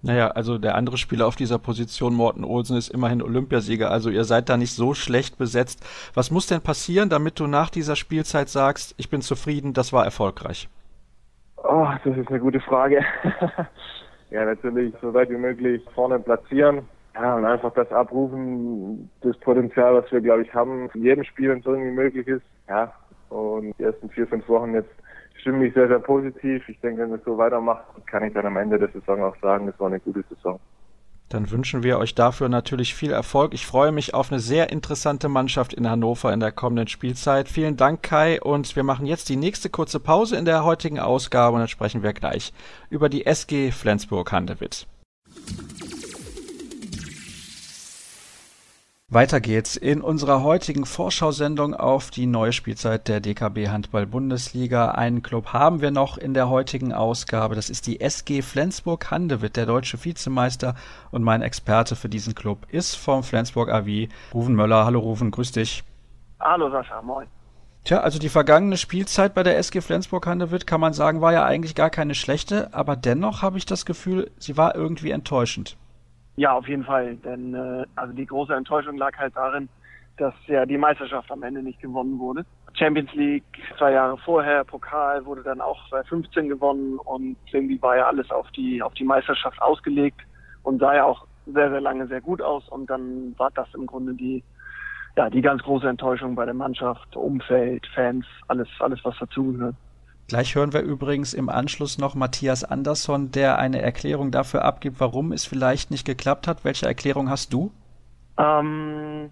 [0.06, 3.90] Naja, also der andere Spieler auf dieser Position, Morten Olsen, ist immerhin Olympiasieger.
[3.90, 5.84] Also ihr seid da nicht so schlecht besetzt.
[6.14, 10.06] Was muss denn passieren, damit du nach dieser Spielzeit sagst, ich bin zufrieden, das war
[10.06, 10.70] erfolgreich?
[11.58, 13.04] Oh, das ist eine gute Frage.
[14.30, 16.88] ja, natürlich so weit wie möglich vorne platzieren.
[17.16, 21.50] Ja, und einfach das abrufen, das Potenzial, was wir, glaube ich, haben, in jedem Spiel,
[21.50, 22.46] wenn es irgendwie möglich ist.
[22.70, 22.94] Ja,
[23.30, 24.92] und die ersten vier, fünf Wochen jetzt
[25.46, 26.68] stimme mich sehr, sehr positiv.
[26.68, 29.68] Ich denke, wenn es so weitermacht, kann ich dann am Ende der Saison auch sagen,
[29.68, 30.60] es war eine gute Saison.
[31.30, 33.54] Dann wünschen wir euch dafür natürlich viel Erfolg.
[33.54, 37.48] Ich freue mich auf eine sehr interessante Mannschaft in Hannover in der kommenden Spielzeit.
[37.48, 38.42] Vielen Dank, Kai.
[38.42, 42.02] Und wir machen jetzt die nächste kurze Pause in der heutigen Ausgabe und dann sprechen
[42.02, 42.52] wir gleich
[42.90, 44.88] über die SG Flensburg-Handewitt.
[49.16, 54.92] Weiter geht's in unserer heutigen Vorschau-Sendung auf die neue Spielzeit der DKB Handball Bundesliga.
[54.92, 57.56] Einen Club haben wir noch in der heutigen Ausgabe.
[57.56, 60.76] Das ist die SG Flensburg-Handewitt, der deutsche Vizemeister.
[61.12, 64.84] Und mein Experte für diesen Club ist vom Flensburg AV, Ruven Möller.
[64.84, 65.86] Hallo Ruven, grüß dich.
[66.42, 67.28] Hallo Sascha, moin.
[67.86, 71.76] Tja, also die vergangene Spielzeit bei der SG Flensburg-Handewitt kann man sagen, war ja eigentlich
[71.76, 75.78] gar keine schlechte, aber dennoch habe ich das Gefühl, sie war irgendwie enttäuschend.
[76.36, 77.16] Ja, auf jeden Fall.
[77.18, 79.70] Denn äh, also die große Enttäuschung lag halt darin,
[80.18, 82.46] dass ja die Meisterschaft am Ende nicht gewonnen wurde.
[82.74, 83.44] Champions League
[83.78, 88.50] zwei Jahre vorher, Pokal wurde dann auch 2015 gewonnen und irgendwie war ja alles auf
[88.52, 90.22] die auf die Meisterschaft ausgelegt
[90.64, 93.86] und sah ja auch sehr sehr lange sehr gut aus und dann war das im
[93.86, 94.44] Grunde die
[95.16, 99.76] ja die ganz große Enttäuschung bei der Mannschaft, Umfeld, Fans, alles alles was dazugehört.
[100.28, 105.32] Gleich hören wir übrigens im Anschluss noch Matthias Andersson, der eine Erklärung dafür abgibt, warum
[105.32, 106.66] es vielleicht nicht geklappt hat.
[106.66, 107.72] Welche Erklärung hast du?
[108.38, 109.30] Ähm,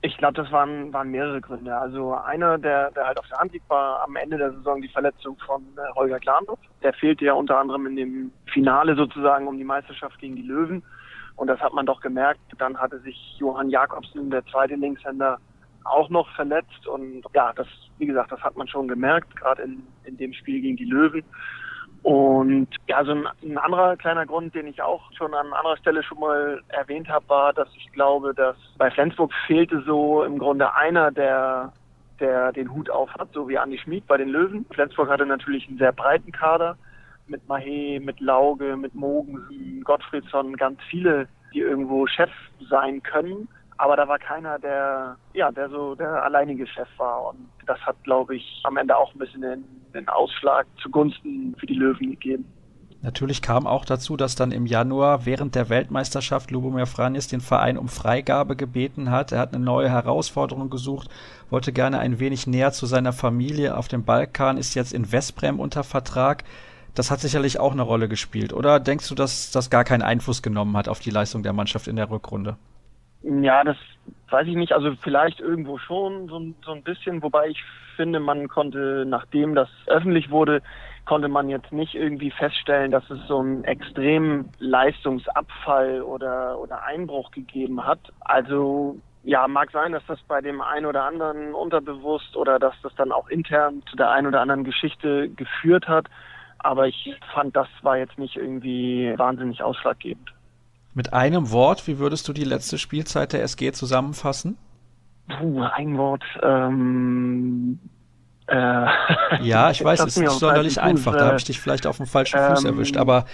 [0.00, 1.76] Ich glaube, das waren, waren mehrere Gründe.
[1.76, 4.88] Also einer, der, der halt auf der Hand liegt, war am Ende der Saison die
[4.88, 6.60] Verletzung von äh, Holger Glandorf.
[6.84, 10.84] Der fehlte ja unter anderem in dem Finale sozusagen um die Meisterschaft gegen die Löwen.
[11.34, 12.40] Und das hat man doch gemerkt.
[12.58, 15.38] Dann hatte sich Johann Jakobsen, der zweite Linkshänder,
[15.88, 16.86] auch noch verletzt.
[16.86, 17.66] Und ja, das,
[17.98, 21.24] wie gesagt, das hat man schon gemerkt, gerade in, in dem Spiel gegen die Löwen.
[22.02, 26.02] Und ja, so ein, ein, anderer kleiner Grund, den ich auch schon an anderer Stelle
[26.02, 30.74] schon mal erwähnt habe, war, dass ich glaube, dass bei Flensburg fehlte so im Grunde
[30.74, 31.72] einer, der
[32.20, 34.66] der den Hut auf hat, so wie Andi Schmid bei den Löwen.
[34.72, 36.76] Flensburg hatte natürlich einen sehr breiten Kader
[37.26, 42.30] mit Mahé, mit Lauge, mit Mogensen, Gottfriedsson, ganz viele, die irgendwo Chef
[42.68, 43.48] sein können.
[43.78, 47.28] Aber da war keiner, der, ja, der so der alleinige Chef war.
[47.28, 49.64] Und das hat, glaube ich, am Ende auch ein bisschen den,
[49.94, 52.44] den Ausschlag zugunsten für die Löwen gegeben.
[53.00, 57.78] Natürlich kam auch dazu, dass dann im Januar während der Weltmeisterschaft Lubomir Franis den Verein
[57.78, 59.30] um Freigabe gebeten hat.
[59.30, 61.08] Er hat eine neue Herausforderung gesucht,
[61.48, 65.60] wollte gerne ein wenig näher zu seiner Familie auf dem Balkan, ist jetzt in Westbrem
[65.60, 66.42] unter Vertrag.
[66.96, 68.52] Das hat sicherlich auch eine Rolle gespielt.
[68.52, 71.86] Oder denkst du, dass das gar keinen Einfluss genommen hat auf die Leistung der Mannschaft
[71.86, 72.56] in der Rückrunde?
[73.22, 73.76] Ja, das
[74.30, 74.72] weiß ich nicht.
[74.72, 77.62] Also vielleicht irgendwo schon so, so ein bisschen, wobei ich
[77.96, 80.62] finde, man konnte, nachdem das öffentlich wurde,
[81.04, 87.30] konnte man jetzt nicht irgendwie feststellen, dass es so einen extremen Leistungsabfall oder, oder Einbruch
[87.30, 87.98] gegeben hat.
[88.20, 92.94] Also ja, mag sein, dass das bei dem einen oder anderen unterbewusst oder dass das
[92.94, 96.06] dann auch intern zu der einen oder anderen Geschichte geführt hat.
[96.58, 100.32] Aber ich fand, das war jetzt nicht irgendwie wahnsinnig ausschlaggebend.
[100.94, 104.56] Mit einem Wort, wie würdest du die letzte Spielzeit der SG zusammenfassen?
[105.28, 106.24] Puh, ein Wort.
[106.42, 107.78] Ähm,
[108.46, 108.86] äh,
[109.42, 111.14] ja, ich weiß, es ist nicht sonderlich einfach.
[111.14, 113.26] Da habe ich dich vielleicht auf dem falschen Fuß ähm, erwischt, aber.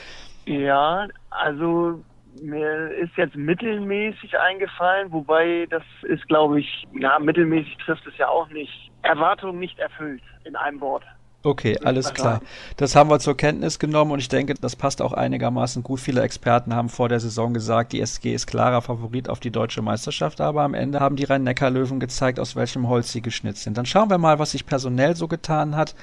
[0.46, 2.02] Ja, also
[2.42, 8.28] mir ist jetzt mittelmäßig eingefallen, wobei das ist, glaube ich, ja, mittelmäßig trifft es ja
[8.28, 8.90] auch nicht.
[9.02, 11.04] Erwartung nicht erfüllt in einem Wort.
[11.44, 12.40] Okay, alles klar.
[12.78, 16.00] Das haben wir zur Kenntnis genommen und ich denke, das passt auch einigermaßen gut.
[16.00, 19.82] Viele Experten haben vor der Saison gesagt, die SG ist klarer Favorit auf die deutsche
[19.82, 23.76] Meisterschaft, aber am Ende haben die Rhein-Neckar-Löwen gezeigt, aus welchem Holz sie geschnitzt sind.
[23.76, 25.94] Dann schauen wir mal, was sich personell so getan hat.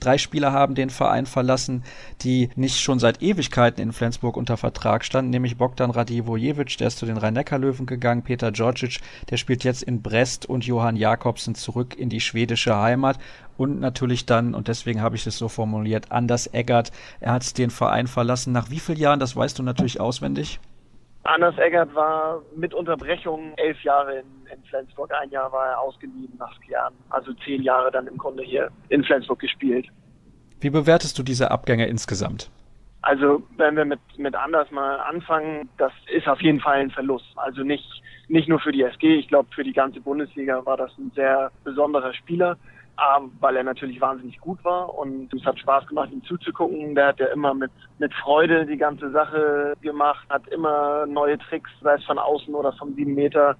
[0.00, 1.84] Drei Spieler haben den Verein verlassen,
[2.22, 6.98] die nicht schon seit Ewigkeiten in Flensburg unter Vertrag standen, nämlich Bogdan Radivojevic, der ist
[6.98, 11.98] zu den Rhein-Neckar-Löwen gegangen, Peter Djordjic, der spielt jetzt in Brest und Johann Jakobsen zurück
[11.98, 13.18] in die schwedische Heimat
[13.58, 17.68] und natürlich dann, und deswegen habe ich es so formuliert, Anders Eggert, er hat den
[17.68, 18.52] Verein verlassen.
[18.54, 20.60] Nach wie vielen Jahren, das weißt du natürlich auswendig?
[21.22, 25.12] Anders Eggert war mit Unterbrechung elf Jahre in, in, Flensburg.
[25.12, 26.94] Ein Jahr war er ausgeliehen nach Jahren.
[27.10, 29.86] Also zehn Jahre dann im Grunde hier in Flensburg gespielt.
[30.60, 32.50] Wie bewertest du diese Abgänge insgesamt?
[33.02, 37.26] Also wenn wir mit, mit Anders mal anfangen, das ist auf jeden Fall ein Verlust.
[37.36, 40.90] Also nicht, nicht nur für die SG, ich glaube für die ganze Bundesliga war das
[40.98, 42.58] ein sehr besonderer Spieler.
[42.96, 46.94] A, weil er natürlich wahnsinnig gut war und es hat Spaß gemacht, ihm zuzugucken.
[46.94, 51.70] Der hat ja immer mit, mit Freude die ganze Sache gemacht, hat immer neue Tricks,
[51.80, 53.56] sei es von außen oder vom sieben Meter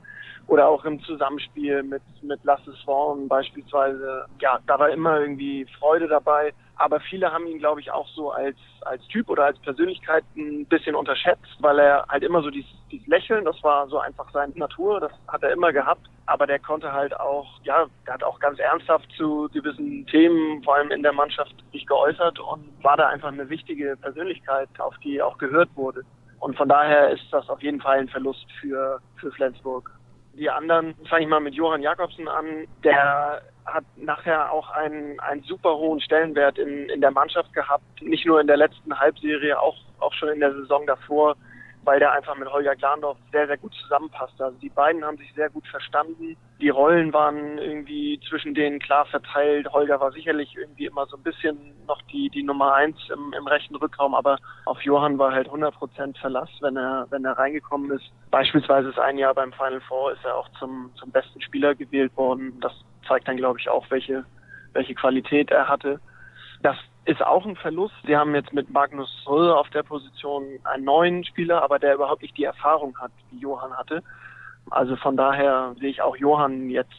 [0.47, 4.27] oder auch im Zusammenspiel mit, mit Lasse Swan beispielsweise.
[4.41, 6.53] Ja, da war immer irgendwie Freude dabei.
[6.81, 10.65] Aber viele haben ihn, glaube ich, auch so als, als Typ oder als Persönlichkeit ein
[10.65, 14.55] bisschen unterschätzt, weil er halt immer so dieses, dieses Lächeln, das war so einfach seine
[14.57, 16.09] Natur, das hat er immer gehabt.
[16.25, 20.77] Aber der konnte halt auch, ja, der hat auch ganz ernsthaft zu gewissen Themen, vor
[20.77, 25.21] allem in der Mannschaft, sich geäußert und war da einfach eine wichtige Persönlichkeit, auf die
[25.21, 26.03] auch gehört wurde.
[26.39, 29.91] Und von daher ist das auf jeden Fall ein Verlust für, für Flensburg.
[30.35, 35.43] Die anderen, fange ich mal mit Johann Jakobsen an, der hat nachher auch einen, einen
[35.43, 37.85] super hohen Stellenwert in, in der Mannschaft gehabt.
[38.01, 41.37] Nicht nur in der letzten Halbserie, auch, auch schon in der Saison davor,
[41.85, 44.41] weil der einfach mit Holger Glandorf sehr, sehr gut zusammenpasst.
[44.41, 46.37] Also die beiden haben sich sehr gut verstanden.
[46.61, 49.67] Die Rollen waren irgendwie zwischen denen klar verteilt.
[49.73, 51.57] Holger war sicherlich irgendwie immer so ein bisschen
[51.87, 55.75] noch die, die Nummer eins im, im rechten Rückraum, aber auf Johann war halt 100
[55.75, 58.11] Prozent Verlass, wenn er, wenn er reingekommen ist.
[58.31, 62.15] Beispielsweise ist ein Jahr beim Final Four ist er auch zum, zum besten Spieler gewählt
[62.17, 62.59] worden.
[62.61, 62.73] Das
[63.09, 64.25] zeigt dann, glaube ich, auch, welche,
[64.75, 65.99] welche Qualität er hatte.
[66.63, 67.95] Das ist auch ein Verlust.
[68.05, 72.23] Sie haben jetzt mit Magnus Röhr auf der Position einen neuen Spieler, aber der überhaupt
[72.23, 74.03] nicht die Erfahrung hat, wie Johann hatte.
[74.71, 76.95] Also von daher sehe ich auch Johann jetzt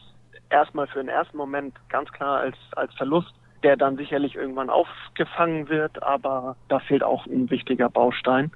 [0.50, 3.32] erstmal für den ersten Moment ganz klar als, als Verlust,
[3.62, 8.50] der dann sicherlich irgendwann aufgefangen wird, aber da fehlt auch ein wichtiger Baustein.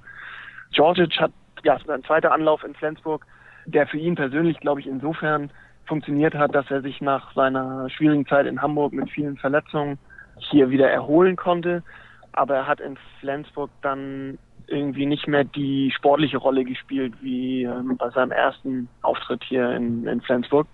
[0.72, 1.32] Georgic hat
[1.62, 3.24] ja sein zweiter Anlauf in Flensburg,
[3.66, 5.50] der für ihn persönlich, glaube ich, insofern
[5.86, 9.98] funktioniert hat, dass er sich nach seiner schwierigen Zeit in Hamburg mit vielen Verletzungen
[10.38, 11.82] hier wieder erholen konnte.
[12.32, 17.96] Aber er hat in Flensburg dann irgendwie nicht mehr die sportliche Rolle gespielt wie ähm,
[17.96, 20.66] bei seinem ersten Auftritt hier in, in Flensburg.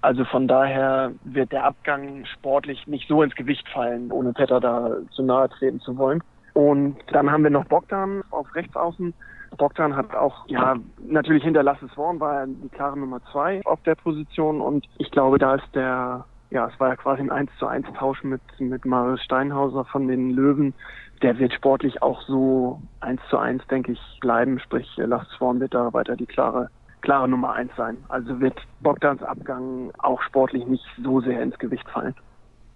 [0.00, 4.96] Also von daher wird der Abgang sportlich nicht so ins Gewicht fallen, ohne Petter da
[5.10, 6.22] zu nahe treten zu wollen.
[6.54, 9.14] Und dann haben wir noch Bogdan auf Rechtsaußen.
[9.56, 13.82] Bogdan hat auch, ja, natürlich hinter Lasse Swan war er die klare Nummer zwei auf
[13.84, 17.50] der Position und ich glaube, da ist der, ja, es war ja quasi ein 1
[17.58, 20.74] zu 1 Tausch mit, mit Marius Steinhauser von den Löwen.
[21.22, 26.16] Der wird sportlich auch so 1 zu 1, denke ich, bleiben, sprich wird da weiter
[26.16, 26.70] die klare
[27.00, 27.96] klare Nummer eins sein.
[28.08, 32.14] Also wird Bogdans Abgang auch sportlich nicht so sehr ins Gewicht fallen.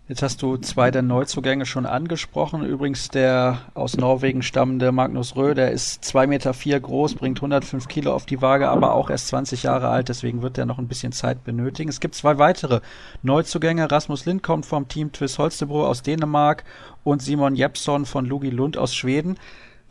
[0.09, 2.67] Jetzt hast du zwei der Neuzugänge schon angesprochen.
[2.67, 7.87] Übrigens der aus Norwegen stammende Magnus Rö, der ist zwei Meter vier groß, bringt 105
[7.87, 10.89] Kilo auf die Waage, aber auch erst 20 Jahre alt, deswegen wird er noch ein
[10.89, 11.89] bisschen Zeit benötigen.
[11.89, 12.81] Es gibt zwei weitere
[13.23, 13.93] Neuzugänge.
[13.93, 16.65] Rasmus Lind kommt vom Team Tvis Holstebro aus Dänemark
[17.05, 19.39] und Simon Jeppsson von Lugi Lund aus Schweden.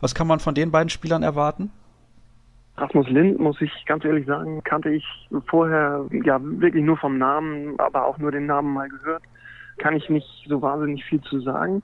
[0.00, 1.70] Was kann man von den beiden Spielern erwarten?
[2.76, 5.04] Rasmus Lind, muss ich ganz ehrlich sagen, kannte ich
[5.48, 9.22] vorher ja wirklich nur vom Namen, aber auch nur den Namen mal gehört.
[9.78, 11.82] Kann ich nicht so wahnsinnig viel zu sagen.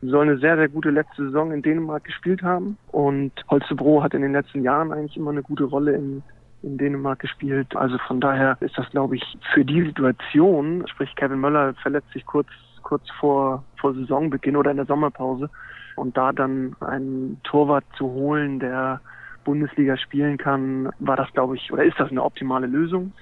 [0.00, 2.78] Soll eine sehr, sehr gute letzte Saison in Dänemark gespielt haben.
[2.88, 6.22] Und Holstebro hat in den letzten Jahren eigentlich immer eine gute Rolle in,
[6.62, 7.74] in Dänemark gespielt.
[7.74, 12.24] Also von daher ist das, glaube ich, für die Situation, sprich Kevin Möller verletzt sich
[12.26, 12.48] kurz,
[12.82, 15.50] kurz vor, vor Saisonbeginn oder in der Sommerpause.
[15.96, 19.00] Und da dann einen Torwart zu holen, der
[19.44, 23.12] Bundesliga spielen kann, war das, glaube ich, oder ist das eine optimale Lösung.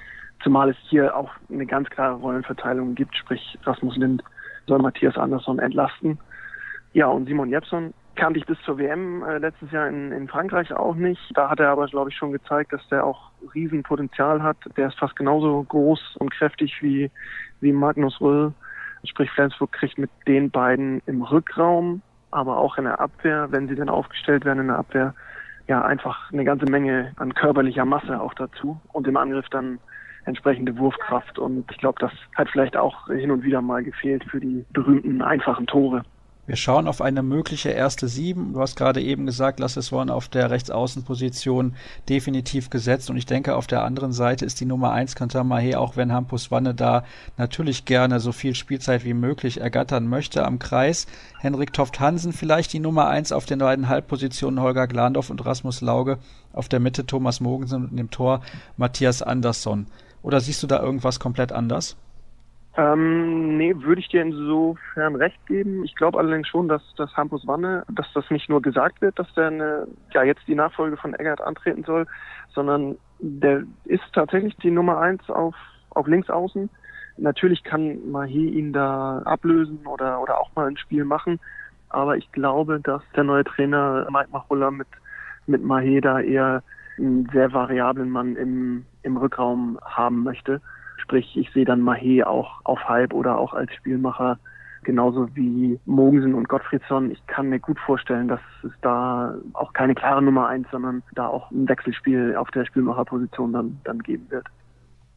[0.42, 4.22] Zumal es hier auch eine ganz klare Rollenverteilung gibt, sprich Rasmus Lind
[4.66, 6.18] soll Matthias Andersson entlasten.
[6.92, 10.72] Ja, und Simon Jepson kannte ich bis zur WM äh, letztes Jahr in, in Frankreich
[10.72, 11.20] auch nicht.
[11.34, 14.56] Da hat er aber, glaube ich, schon gezeigt, dass der auch Riesenpotenzial hat.
[14.76, 17.10] Der ist fast genauso groß und kräftig wie,
[17.60, 18.52] wie Magnus Röll.
[19.04, 23.76] Sprich, Flensburg kriegt mit den beiden im Rückraum, aber auch in der Abwehr, wenn sie
[23.76, 25.14] dann aufgestellt werden in der Abwehr,
[25.68, 29.78] ja einfach eine ganze Menge an körperlicher Masse auch dazu und im Angriff dann
[30.26, 31.38] entsprechende Wurfkraft.
[31.38, 35.22] Und ich glaube, das hat vielleicht auch hin und wieder mal gefehlt für die berühmten
[35.22, 36.02] einfachen Tore.
[36.46, 38.52] Wir schauen auf eine mögliche erste Sieben.
[38.52, 41.74] Du hast gerade eben gesagt, Lasse Swan auf der Rechtsaußenposition
[42.08, 43.10] definitiv gesetzt.
[43.10, 46.52] Und ich denke, auf der anderen Seite ist die Nummer eins Kantamahe, auch wenn Hampus
[46.52, 47.02] Wanne da
[47.36, 51.08] natürlich gerne so viel Spielzeit wie möglich ergattern möchte am Kreis.
[51.40, 55.80] Henrik Toft Hansen vielleicht die Nummer eins auf den beiden Halbpositionen Holger Glandorf und Rasmus
[55.80, 56.18] Lauge.
[56.52, 58.40] Auf der Mitte Thomas Mogensen und im Tor
[58.76, 59.86] Matthias Andersson.
[60.26, 61.96] Oder siehst du da irgendwas komplett anders?
[62.76, 65.84] Ähm, nee, würde ich dir insofern recht geben.
[65.84, 69.32] Ich glaube allerdings schon, dass das Hampus Wanne, dass das nicht nur gesagt wird, dass
[69.34, 72.08] der eine, ja jetzt die Nachfolge von Eggert antreten soll,
[72.52, 75.54] sondern der ist tatsächlich die Nummer eins auf,
[75.90, 76.26] auf links.
[77.18, 81.38] Natürlich kann Mahi ihn da ablösen oder, oder auch mal ein Spiel machen.
[81.88, 84.88] Aber ich glaube, dass der neue Trainer Mike Machulla mit,
[85.46, 86.64] mit Mahe da eher
[86.98, 90.60] einen sehr variablen Mann im, im Rückraum haben möchte.
[90.98, 94.38] Sprich, ich sehe dann Mahé auch auf Halb oder auch als Spielmacher
[94.82, 97.10] genauso wie Mogensen und Gottfriedsson.
[97.10, 101.26] Ich kann mir gut vorstellen, dass es da auch keine klare Nummer eins, sondern da
[101.26, 104.46] auch ein Wechselspiel auf der Spielmacherposition dann, dann geben wird.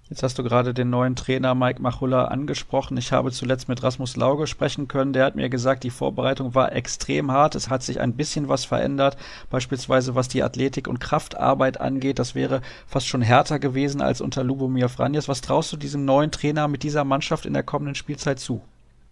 [0.10, 2.97] Jetzt hast du gerade den neuen Trainer Mike Machulla angesprochen.
[2.97, 5.14] Ich habe zuletzt mit Rasmus Lauge sprechen können.
[5.14, 7.53] Der hat mir gesagt, die Vorbereitung war extrem hart.
[7.53, 9.18] Es hat sich ein bisschen was verändert,
[9.51, 12.18] beispielsweise was die Athletik und Kraftarbeit angeht.
[12.18, 15.30] Das wäre fast schon härter gewesen als unter Lubomir Franjes.
[15.30, 18.64] Was traust du diesem neuen Trainer mit dieser Mannschaft in der kommenden Spielzeit zu?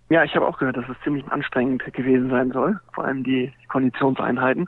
[0.09, 3.53] Ja, ich habe auch gehört, dass es ziemlich anstrengend gewesen sein soll, vor allem die
[3.67, 4.67] Konditionseinheiten.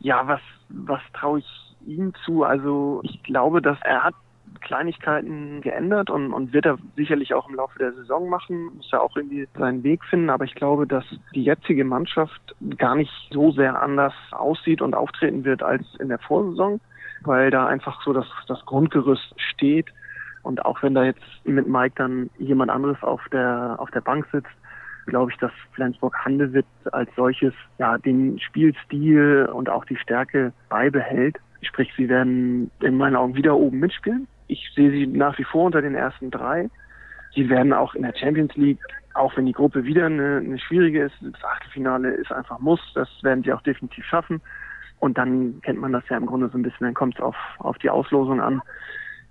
[0.00, 0.40] Ja, was
[0.70, 2.44] was traue ich ihm zu?
[2.44, 4.14] Also ich glaube, dass er hat
[4.58, 9.02] Kleinigkeiten geändert und, und wird er sicherlich auch im Laufe der Saison machen, muss er
[9.02, 10.30] auch irgendwie seinen Weg finden.
[10.30, 11.04] Aber ich glaube, dass
[11.34, 12.40] die jetzige Mannschaft
[12.76, 16.80] gar nicht so sehr anders aussieht und auftreten wird als in der Vorsaison,
[17.22, 19.86] weil da einfach so das, das Grundgerüst steht.
[20.42, 24.26] Und auch wenn da jetzt mit Mike dann jemand anderes auf der, auf der Bank
[24.32, 24.48] sitzt,
[25.06, 31.36] glaube ich, dass Flensburg Handewitt als solches ja den Spielstil und auch die Stärke beibehält.
[31.62, 35.64] Sprich, sie werden in meinen Augen wieder oben mitspielen ich sehe sie nach wie vor
[35.64, 36.68] unter den ersten drei.
[37.34, 38.80] Sie werden auch in der Champions League,
[39.14, 43.08] auch wenn die Gruppe wieder eine, eine schwierige ist, das Achtelfinale ist einfach Muss, das
[43.22, 44.40] werden sie auch definitiv schaffen.
[45.00, 47.36] Und dann kennt man das ja im Grunde so ein bisschen, dann kommt es auf,
[47.58, 48.62] auf die Auslosung an.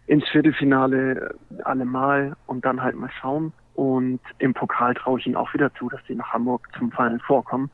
[0.05, 3.51] Ins Viertelfinale allemal und dann halt mal schauen.
[3.73, 7.19] Und im Pokal traue ich ihnen auch wieder zu, dass sie nach Hamburg zum Final
[7.19, 7.69] vorkommen.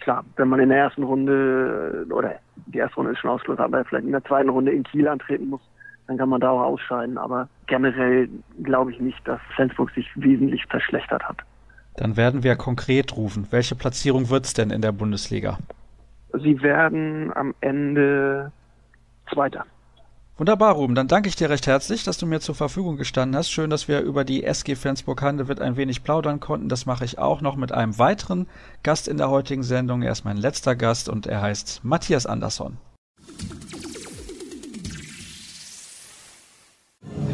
[0.00, 2.34] Klar, wenn man in der ersten Runde, oder
[2.66, 5.48] die erste Runde ist schon ausgelöst, aber vielleicht in der zweiten Runde in Kiel antreten
[5.48, 5.62] muss,
[6.06, 7.18] dann kann man da auch ausscheiden.
[7.18, 8.28] Aber generell
[8.62, 11.38] glaube ich nicht, dass Flensburg sich wesentlich verschlechtert hat.
[11.96, 13.46] Dann werden wir konkret rufen.
[13.50, 15.58] Welche Platzierung wird es denn in der Bundesliga?
[16.32, 18.50] Sie werden am Ende
[19.32, 19.64] Zweiter.
[20.36, 20.96] Wunderbar, Ruben.
[20.96, 23.50] Dann danke ich dir recht herzlich, dass du mir zur Verfügung gestanden hast.
[23.50, 26.68] Schön, dass wir über die SG Flensburg-Handewitt ein wenig plaudern konnten.
[26.68, 28.48] Das mache ich auch noch mit einem weiteren
[28.82, 30.02] Gast in der heutigen Sendung.
[30.02, 32.78] Er ist mein letzter Gast und er heißt Matthias Andersson.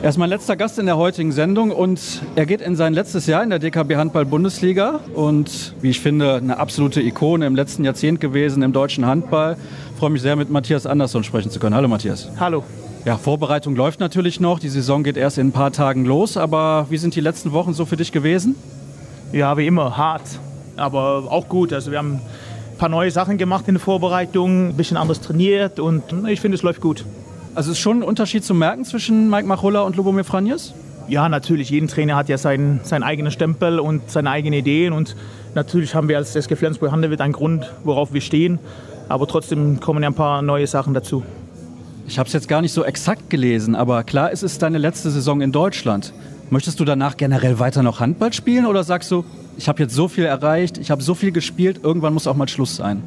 [0.02, 3.26] Er ist mein letzter Gast in der heutigen Sendung und er geht in sein letztes
[3.26, 7.84] Jahr in der DKB Handball Bundesliga und wie ich finde, eine absolute Ikone im letzten
[7.84, 9.58] Jahrzehnt gewesen im deutschen Handball.
[9.92, 11.74] Ich freue mich sehr, mit Matthias Andersson sprechen zu können.
[11.74, 12.30] Hallo Matthias.
[12.40, 12.64] Hallo.
[13.04, 14.58] Ja, Vorbereitung läuft natürlich noch.
[14.58, 16.38] Die Saison geht erst in ein paar Tagen los.
[16.38, 18.54] Aber wie sind die letzten Wochen so für dich gewesen?
[19.32, 20.22] Ja, wie immer, hart.
[20.76, 21.74] Aber auch gut.
[21.74, 25.78] Also wir haben ein paar neue Sachen gemacht in der Vorbereitung, ein bisschen anders trainiert
[25.78, 27.04] und ich finde, es läuft gut.
[27.54, 30.72] Also ist schon ein Unterschied zu merken zwischen Mike Machulla und Lubomir Franjes?
[31.08, 31.70] Ja, natürlich.
[31.70, 34.92] Jeden Trainer hat ja seinen, seinen eigenen Stempel und seine eigenen Ideen.
[34.92, 35.16] Und
[35.56, 38.60] natürlich haben wir als SG Flensburg-Handewitt einen Grund, worauf wir stehen.
[39.08, 41.24] Aber trotzdem kommen ja ein paar neue Sachen dazu.
[42.06, 45.10] Ich habe es jetzt gar nicht so exakt gelesen, aber klar, es ist deine letzte
[45.10, 46.12] Saison in Deutschland.
[46.48, 49.24] Möchtest du danach generell weiter noch Handball spielen oder sagst du,
[49.56, 52.48] ich habe jetzt so viel erreicht, ich habe so viel gespielt, irgendwann muss auch mal
[52.48, 53.02] Schluss sein?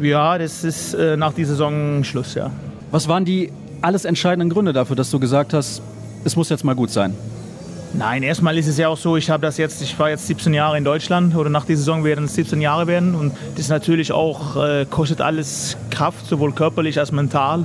[0.00, 2.50] Ja, das ist äh, nach dieser Saison Schluss, ja.
[2.90, 5.82] Was waren die alles entscheidenden Gründe dafür, dass du gesagt hast,
[6.24, 7.14] es muss jetzt mal gut sein?
[7.94, 10.52] Nein, erstmal ist es ja auch so, ich habe das jetzt, ich war jetzt 17
[10.52, 14.12] Jahre in Deutschland oder nach dieser Saison werden es 17 Jahre werden und das natürlich
[14.12, 17.64] auch, äh, kostet alles Kraft, sowohl körperlich als mental.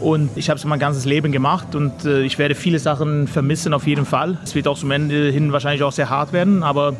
[0.00, 3.74] Und ich habe es mein ganzes Leben gemacht und äh, ich werde viele Sachen vermissen
[3.74, 4.38] auf jeden Fall.
[4.42, 6.94] Es wird auch zum Ende hin wahrscheinlich auch sehr hart werden, aber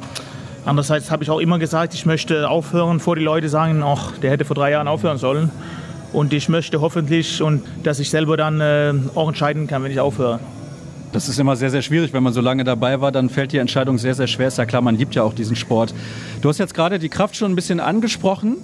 [0.67, 4.31] andererseits habe ich auch immer gesagt, ich möchte aufhören, vor die Leute sagen, ach, der
[4.31, 5.51] hätte vor drei Jahren aufhören sollen.
[6.13, 10.01] Und ich möchte hoffentlich und dass ich selber dann äh, auch entscheiden kann, wenn ich
[10.01, 10.41] aufhöre.
[11.13, 13.59] Das ist immer sehr, sehr schwierig, wenn man so lange dabei war, dann fällt die
[13.59, 14.49] Entscheidung sehr, sehr schwer.
[14.49, 15.93] Ist ja klar, man liebt ja auch diesen Sport.
[16.41, 18.57] Du hast jetzt gerade die Kraft schon ein bisschen angesprochen.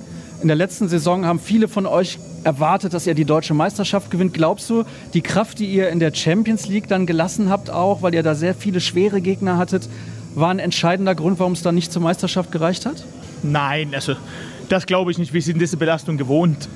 [0.43, 4.33] In der letzten Saison haben viele von euch erwartet, dass ihr die deutsche Meisterschaft gewinnt.
[4.35, 8.15] Glaubst du, die Kraft, die ihr in der Champions League dann gelassen habt, auch, weil
[8.15, 9.89] ihr da sehr viele schwere Gegner hattet,
[10.37, 13.05] war ein entscheidender Grund, warum es dann nicht zur Meisterschaft gereicht hat?
[13.43, 14.15] Nein, also
[14.69, 15.33] das glaube ich nicht.
[15.33, 16.69] Wir sind diese Belastung gewohnt.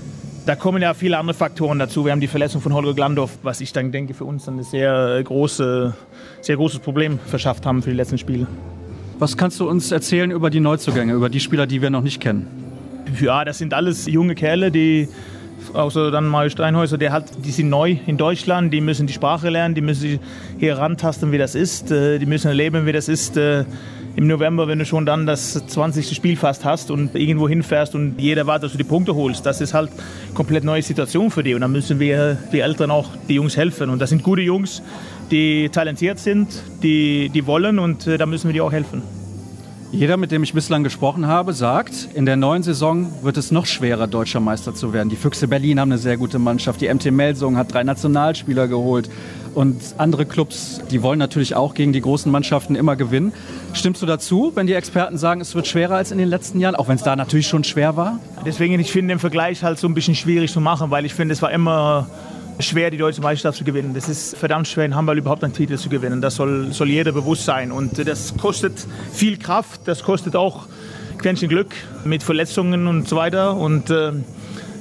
[0.46, 2.04] Da kommen ja viele andere Faktoren dazu.
[2.04, 4.62] Wir haben die Verletzung von Holger Glandorf, was ich dann denke, für uns dann ein
[4.64, 5.94] sehr, große,
[6.40, 8.46] sehr großes Problem verschafft haben für die letzten Spiele.
[9.18, 12.20] Was kannst du uns erzählen über die Neuzugänge, über die Spieler, die wir noch nicht
[12.20, 12.46] kennen?
[13.20, 15.08] Ja, das sind alles junge Kerle, die
[15.74, 19.50] außer dann Mario Steinhäuser, der hat, die sind neu in Deutschland, die müssen die Sprache
[19.50, 20.20] lernen, die müssen sich
[20.58, 23.64] hier rantasten, wie das ist, äh, die müssen erleben, wie das ist äh,
[24.20, 26.14] im November, wenn du schon dann das 20.
[26.14, 29.46] Spiel fast hast und irgendwo hinfährst und jeder wartet, dass du die Punkte holst.
[29.46, 32.90] Das ist halt eine komplett neue Situation für die und da müssen wir, wir Eltern
[32.90, 34.82] auch die Jungs helfen und das sind gute Jungs,
[35.30, 36.48] die talentiert sind,
[36.82, 39.19] die, die wollen und äh, da müssen wir die auch helfen.
[39.92, 43.66] Jeder, mit dem ich bislang gesprochen habe, sagt, in der neuen Saison wird es noch
[43.66, 45.08] schwerer, deutscher Meister zu werden.
[45.08, 46.80] Die Füchse Berlin haben eine sehr gute Mannschaft.
[46.80, 49.10] Die MT Melsung hat drei Nationalspieler geholt.
[49.52, 53.32] Und andere Clubs, die wollen natürlich auch gegen die großen Mannschaften immer gewinnen.
[53.72, 56.76] Stimmst du dazu, wenn die Experten sagen, es wird schwerer als in den letzten Jahren,
[56.76, 58.20] auch wenn es da natürlich schon schwer war?
[58.46, 61.32] Deswegen, ich finde den Vergleich halt so ein bisschen schwierig zu machen, weil ich finde,
[61.32, 62.06] es war immer
[62.62, 63.94] schwer, die deutsche Meisterschaft zu gewinnen.
[63.94, 66.20] Das ist verdammt schwer, in Handball überhaupt einen Titel zu gewinnen.
[66.20, 67.72] Das soll, soll jeder bewusst sein.
[67.72, 70.66] Und das kostet viel Kraft, das kostet auch
[71.18, 73.56] Quäntchen Glück mit Verletzungen und so weiter.
[73.56, 74.12] Und äh,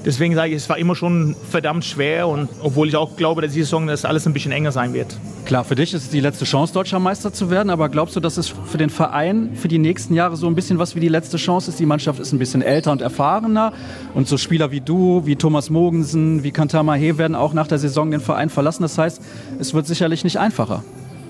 [0.05, 2.27] deswegen sage ich, es war immer schon verdammt schwer.
[2.27, 5.17] Und obwohl ich auch glaube, dass diese Saison das alles ein bisschen enger sein wird.
[5.45, 7.69] Klar, für dich ist es die letzte Chance, deutscher Meister zu werden.
[7.69, 10.79] Aber glaubst du, dass es für den Verein für die nächsten Jahre so ein bisschen
[10.79, 11.79] was wie die letzte Chance ist?
[11.79, 13.73] Die Mannschaft ist ein bisschen älter und erfahrener.
[14.13, 17.79] Und so Spieler wie du, wie Thomas Mogensen, wie Kantama He werden auch nach der
[17.79, 18.83] Saison den Verein verlassen.
[18.83, 19.21] Das heißt,
[19.59, 20.83] es wird sicherlich nicht einfacher.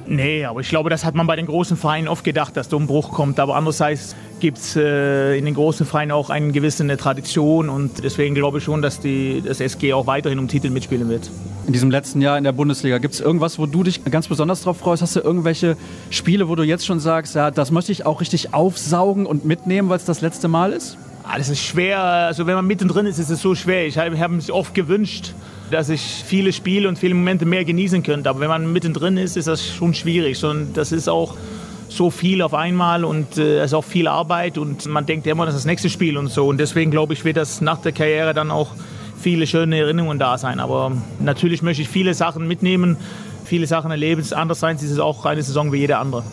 [0.10, 2.78] Nee, aber ich glaube, das hat man bei den großen Vereinen oft gedacht, dass da
[2.78, 3.40] ein Bruch kommt.
[3.40, 8.34] Aber andererseits gibt es äh, in den großen Vereinen auch eine gewisse Tradition und deswegen
[8.34, 11.30] glaube ich schon, dass die, das SG auch weiterhin um Titel mitspielen wird.
[11.68, 14.64] In diesem letzten Jahr in der Bundesliga, gibt es irgendwas, wo du dich ganz besonders
[14.64, 15.04] drauf freust?
[15.04, 15.78] Hast du irgendwelche
[16.10, 19.90] Spiele, wo du jetzt schon sagst, ja, das möchte ich auch richtig aufsaugen und mitnehmen,
[19.90, 20.98] weil es das letzte Mal ist?
[21.24, 22.00] Ah, das ist schwer.
[22.02, 23.86] Also wenn man mittendrin ist, ist es so schwer.
[23.86, 25.36] Ich habe hab mir oft gewünscht,
[25.72, 28.30] dass ich viele Spiele und viele Momente mehr genießen könnte.
[28.30, 30.44] Aber wenn man mittendrin ist, ist das schon schwierig.
[30.44, 31.36] Und das ist auch
[31.90, 35.46] so viel auf einmal und äh, es ist auch viel Arbeit und man denkt immer,
[35.46, 36.48] das ist das nächste Spiel und so.
[36.48, 38.70] Und deswegen glaube ich, wird das nach der Karriere dann auch
[39.20, 40.60] viele schöne Erinnerungen da sein.
[40.60, 42.96] Aber natürlich möchte ich viele Sachen mitnehmen,
[43.44, 44.24] viele Sachen erleben.
[44.32, 46.24] Andererseits ist es auch eine Saison wie jede andere.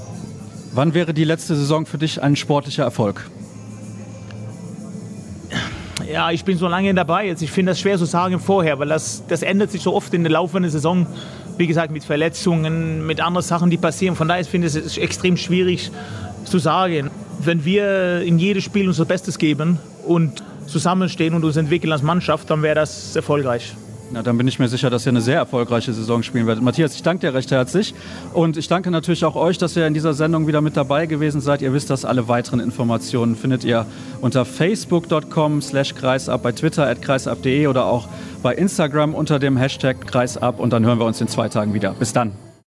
[0.72, 3.30] Wann wäre die letzte Saison für dich ein sportlicher Erfolg?
[6.10, 7.42] Ja, ich bin so lange dabei jetzt.
[7.42, 10.22] Ich finde das schwer zu sagen vorher, weil das, das ändert sich so oft in
[10.22, 11.06] der laufenden Saison.
[11.58, 14.14] Wie gesagt, mit Verletzungen, mit anderen Sachen, die passieren.
[14.14, 15.90] Von daher finde ich es extrem schwierig
[16.44, 17.10] zu sagen.
[17.40, 22.50] Wenn wir in jedes Spiel unser Bestes geben und zusammenstehen und uns entwickeln als Mannschaft,
[22.50, 23.74] dann wäre das erfolgreich.
[24.12, 26.62] Na, dann bin ich mir sicher, dass ihr eine sehr erfolgreiche Saison spielen werdet.
[26.62, 27.94] Matthias, ich danke dir recht herzlich.
[28.32, 31.40] Und ich danke natürlich auch euch, dass ihr in dieser Sendung wieder mit dabei gewesen
[31.40, 31.60] seid.
[31.60, 33.84] Ihr wisst, dass alle weiteren Informationen findet ihr
[34.20, 38.08] unter facebook.com slash kreisab, bei Twitter at kreisab.de oder auch
[38.42, 40.60] bei Instagram unter dem Hashtag kreisab.
[40.60, 41.94] Und dann hören wir uns in zwei Tagen wieder.
[41.98, 42.45] Bis dann.